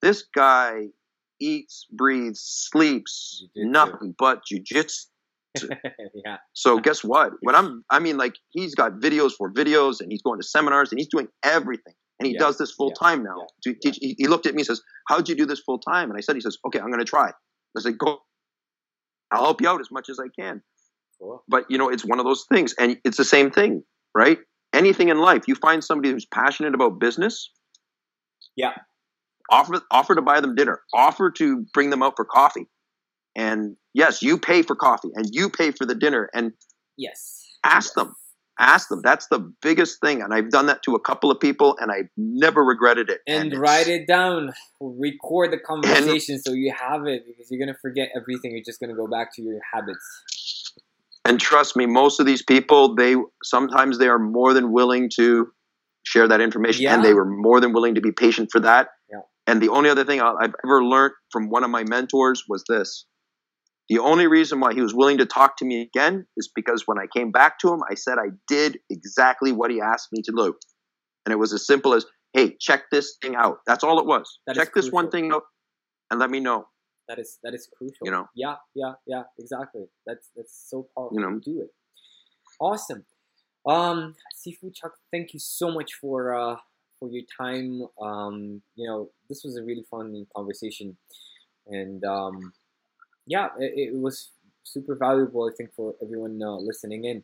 [0.00, 0.86] this guy
[1.40, 2.40] eats, breathes,
[2.70, 3.70] sleeps Jiu-jitsu.
[3.70, 5.06] nothing but jujitsu.
[6.24, 6.36] yeah.
[6.52, 7.32] So guess what?
[7.40, 10.90] When I'm, I mean, like he's got videos for videos, and he's going to seminars,
[10.90, 12.40] and he's doing everything, and he Yeah.
[12.40, 13.46] does this full time now.
[13.66, 13.72] Yeah.
[13.82, 16.20] He, he looked at me and says, "How'd you do this full time?" And I
[16.20, 17.30] said, "He says, okay, I'm going to try."
[17.76, 18.18] I said, "Go,
[19.34, 20.62] I'll help you out as much as I can."
[21.20, 21.44] Cool.
[21.48, 24.38] But you know, it's one of those things, and it's the same thing, right?
[24.72, 27.50] Anything in life, you find somebody who's passionate about business.
[28.56, 28.74] Yeah.
[29.50, 30.80] Offer offer to buy them dinner.
[30.94, 32.66] Offer to bring them out for coffee.
[33.36, 36.52] And yes, you pay for coffee and you pay for the dinner and
[36.96, 37.46] Yes.
[37.64, 37.94] ask Yes.
[37.94, 38.14] them.
[38.58, 39.00] Ask them.
[39.02, 40.22] That's the biggest thing.
[40.22, 43.20] And I've done that to a couple of people and I've never regretted it.
[43.26, 44.52] And it's- write it down.
[44.80, 48.52] Record the conversation so you have it because you're gonna forget everything.
[48.52, 50.72] You're just gonna go back to your habits.
[51.24, 55.50] And trust me, most of these people, they sometimes they are more than willing to
[56.04, 56.94] share that information, Yeah.
[56.94, 58.90] and they were more than willing to be patient for that.
[59.10, 59.20] Yeah.
[59.46, 63.06] And the only other thing I've ever learned from one of my mentors was this:
[63.88, 66.98] the only reason why he was willing to talk to me again is because when
[66.98, 70.32] I came back to him, I said I did exactly what he asked me to
[70.32, 70.54] do,
[71.26, 74.38] and it was as simple as, "Hey, check this thing out." That's all it was.
[74.46, 75.42] That check this one thing out,
[76.10, 76.68] and let me know.
[77.08, 78.06] That is that is crucial.
[78.06, 78.26] You know.
[78.34, 79.24] Yeah, yeah, yeah.
[79.38, 79.84] Exactly.
[80.06, 81.38] That's that's so powerful You know.
[81.38, 81.70] do it.
[82.60, 83.04] Awesome.
[83.66, 86.56] Um, Sifu Chuck, thank you so much for uh
[86.98, 87.82] for your time.
[88.00, 90.96] Um, you know, this was a really fun conversation,
[91.66, 92.52] and um,
[93.26, 94.30] yeah, it, it was
[94.62, 95.50] super valuable.
[95.50, 97.22] I think for everyone uh, listening in.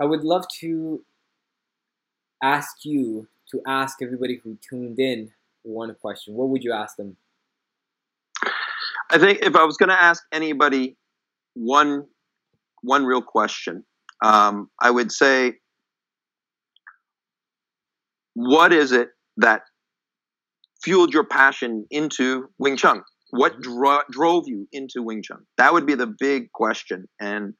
[0.00, 1.04] I would love to
[2.42, 5.30] ask you to ask everybody who tuned in
[5.62, 6.34] one question.
[6.34, 7.16] What would you ask them?
[9.10, 10.96] I think if I was going to ask anybody
[11.54, 12.06] one
[12.82, 13.84] one real question,
[14.24, 15.54] um, I would say,
[18.34, 19.62] what is it that
[20.82, 23.02] fueled your passion into Wing Chun?
[23.30, 25.46] What dro- drove you into Wing Chun?
[25.58, 27.54] That would be the big question, and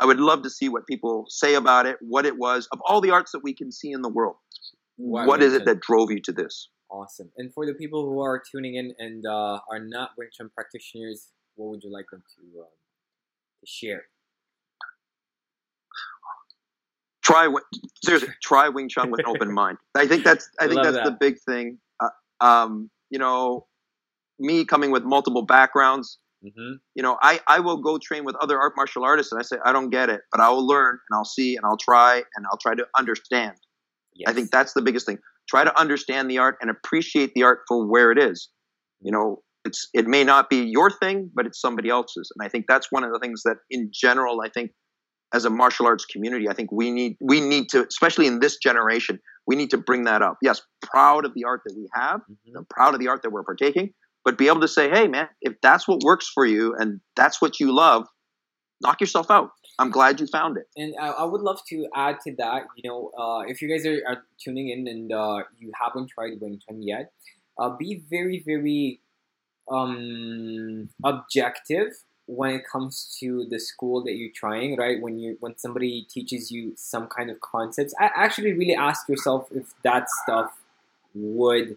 [0.00, 1.96] I would love to see what people say about it.
[2.00, 4.36] What it was of all the arts that we can see in the world.
[4.96, 6.68] Why what is it that drove you to this?
[6.90, 7.30] Awesome.
[7.36, 11.28] And for the people who are tuning in and uh, are not Wing Chun practitioners,
[11.54, 12.66] what would you like them to, um,
[13.60, 14.04] to share?
[17.30, 17.48] try
[18.04, 19.78] seriously try Wing Chun with an open mind.
[19.94, 21.78] I think that's I I think that's the big thing.
[22.00, 23.66] Uh, um, you know,
[24.40, 26.18] me coming with multiple backgrounds.
[26.44, 26.76] Mm-hmm.
[26.94, 29.56] You know, I I will go train with other art martial artists, and I say
[29.64, 32.46] I don't get it, but I will learn and I'll see and I'll try and
[32.50, 33.56] I'll try to understand.
[34.26, 35.18] I think that's the biggest thing.
[35.48, 38.48] Try to understand the art and appreciate the art for where it is.
[39.00, 42.30] You know, it's it may not be your thing, but it's somebody else's.
[42.36, 44.72] And I think that's one of the things that in general, I think
[45.32, 48.56] as a martial arts community, I think we need we need to, especially in this
[48.56, 50.38] generation, we need to bring that up.
[50.42, 52.68] Yes, proud of the art that we have, Mhm.
[52.68, 53.92] Proud of the art that we're partaking,
[54.30, 57.42] but be able to say, hey man, if that's what works for you and that's
[57.42, 58.06] what you love,
[58.80, 59.50] knock yourself out.
[59.76, 60.68] I'm glad you found it.
[60.76, 63.84] And I, I would love to add to that, you know, uh, if you guys
[63.84, 67.10] are, are tuning in and uh, you haven't tried Wing yet,
[67.58, 69.00] uh, be very, very
[69.68, 75.02] um, objective when it comes to the school that you're trying, right?
[75.02, 79.48] When you when somebody teaches you some kind of concepts, I actually really ask yourself
[79.50, 80.52] if that stuff
[81.14, 81.76] would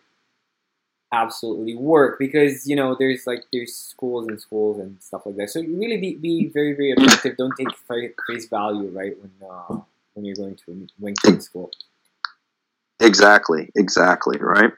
[1.13, 5.49] absolutely work because you know there's like there's schools and schools and stuff like that.
[5.49, 7.37] So you really be, be very very objective.
[7.37, 7.69] Don't take
[8.27, 9.79] face value right when uh,
[10.13, 11.69] when you're going to a Wing Chun school.
[12.99, 14.71] Exactly, exactly, right.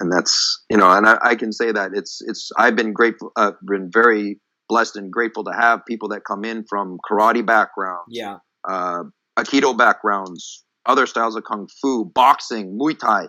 [0.00, 3.30] And that's you know, and I, I can say that it's it's I've been grateful,
[3.36, 8.06] uh, been very blessed and grateful to have people that come in from karate backgrounds,
[8.08, 8.38] Yeah.
[8.68, 9.04] uh,
[9.38, 13.28] aikido backgrounds, other styles of kung fu, boxing, muay thai.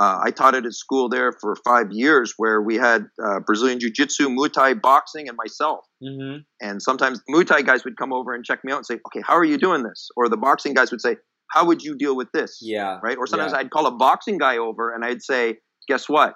[0.00, 3.78] Uh, I taught it at school there for five years, where we had uh, Brazilian
[3.78, 5.84] jiu jitsu, muay thai, boxing, and myself.
[6.02, 6.38] Mm-hmm.
[6.62, 9.22] And sometimes Muay Thai guys would come over and check me out and say, "Okay,
[9.26, 11.16] how are you doing this?" Or the boxing guys would say,
[11.50, 12.98] "How would you deal with this?" Yeah.
[13.02, 13.18] Right?
[13.18, 13.58] Or sometimes Yeah.
[13.58, 16.32] I'd call a boxing guy over and I'd say, "Guess what?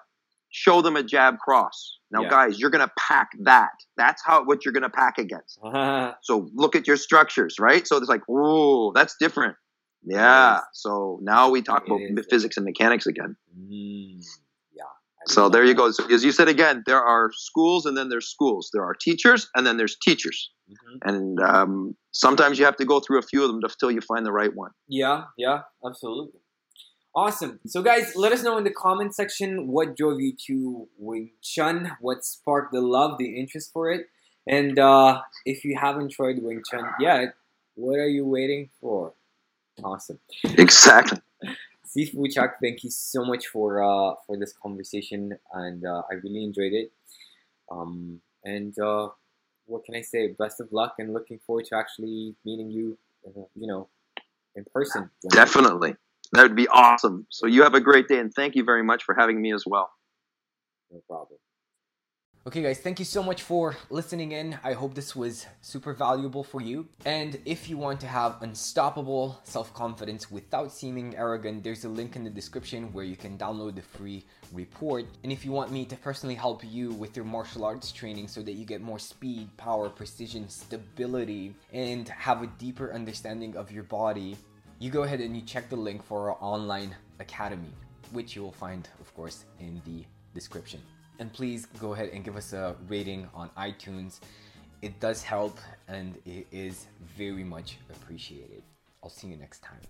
[0.51, 2.29] Show them a jab cross." Now, Yeah.
[2.29, 3.73] guys, you're gonna pack that.
[3.97, 5.59] That's how what you're gonna pack against.
[6.23, 7.87] So look at your structures, right?
[7.89, 9.57] So it's like, "Ooh, that's different."
[10.05, 10.61] Yeah.
[10.72, 13.36] So now we talk It about physics and mechanics again.
[13.59, 14.22] Mm,
[14.74, 14.82] yeah.
[15.26, 15.90] So there you go.
[15.90, 18.70] So as you said again, there are schools and then there's schools.
[18.72, 20.50] There are teachers and then there's teachers.
[20.70, 20.98] Mhm.
[21.02, 24.24] and um, sometimes you have to go through a few of them until you find
[24.24, 24.70] the right one.
[24.88, 26.40] Yeah, yeah, absolutely.
[27.14, 27.61] Awesome.
[27.66, 31.92] So, guys, let us know in the comment section what drove you to Wing Chun,
[32.00, 34.07] what sparked the love, the interest for it,
[34.46, 37.34] and uh, if you haven't tried Wing Chun yet,
[37.74, 39.12] what are you waiting for?
[39.83, 40.18] Awesome.
[40.45, 41.18] Exactly.
[41.87, 42.14] Steve
[42.61, 46.93] thank you so much for uh, for this conversation, and uh, I really enjoyed it.
[47.70, 49.09] Um, and uh,
[49.66, 50.35] what can I say?
[50.39, 53.89] Best of luck, and looking forward to actually meeting you, uh, you know,
[54.57, 55.11] in person.
[55.31, 55.95] Definitely.
[56.33, 57.27] That would be awesome.
[57.31, 59.64] So you have a great day, and thank you very much for having me as
[59.64, 59.91] well.
[60.91, 61.39] No problem.
[62.47, 64.59] Okay, guys, thank you so much for listening in.
[64.62, 66.86] I hope this was super valuable for you.
[67.07, 72.16] And if you want to have unstoppable self confidence without seeming arrogant, there's a link
[72.16, 75.07] in the description where you can download the free report.
[75.22, 78.42] And if you want me to personally help you with your martial arts training so
[78.42, 83.84] that you get more speed, power, precision, stability, and have a deeper understanding of your
[83.84, 84.36] body,
[84.80, 87.72] you go ahead and you check the link for our online academy,
[88.12, 90.82] which you will find, of course, in the description.
[91.19, 94.21] And please go ahead and give us a rating on iTunes.
[94.83, 95.59] It does help
[95.89, 96.87] and it is
[97.17, 98.62] very much appreciated.
[99.03, 99.81] I'll see you next time.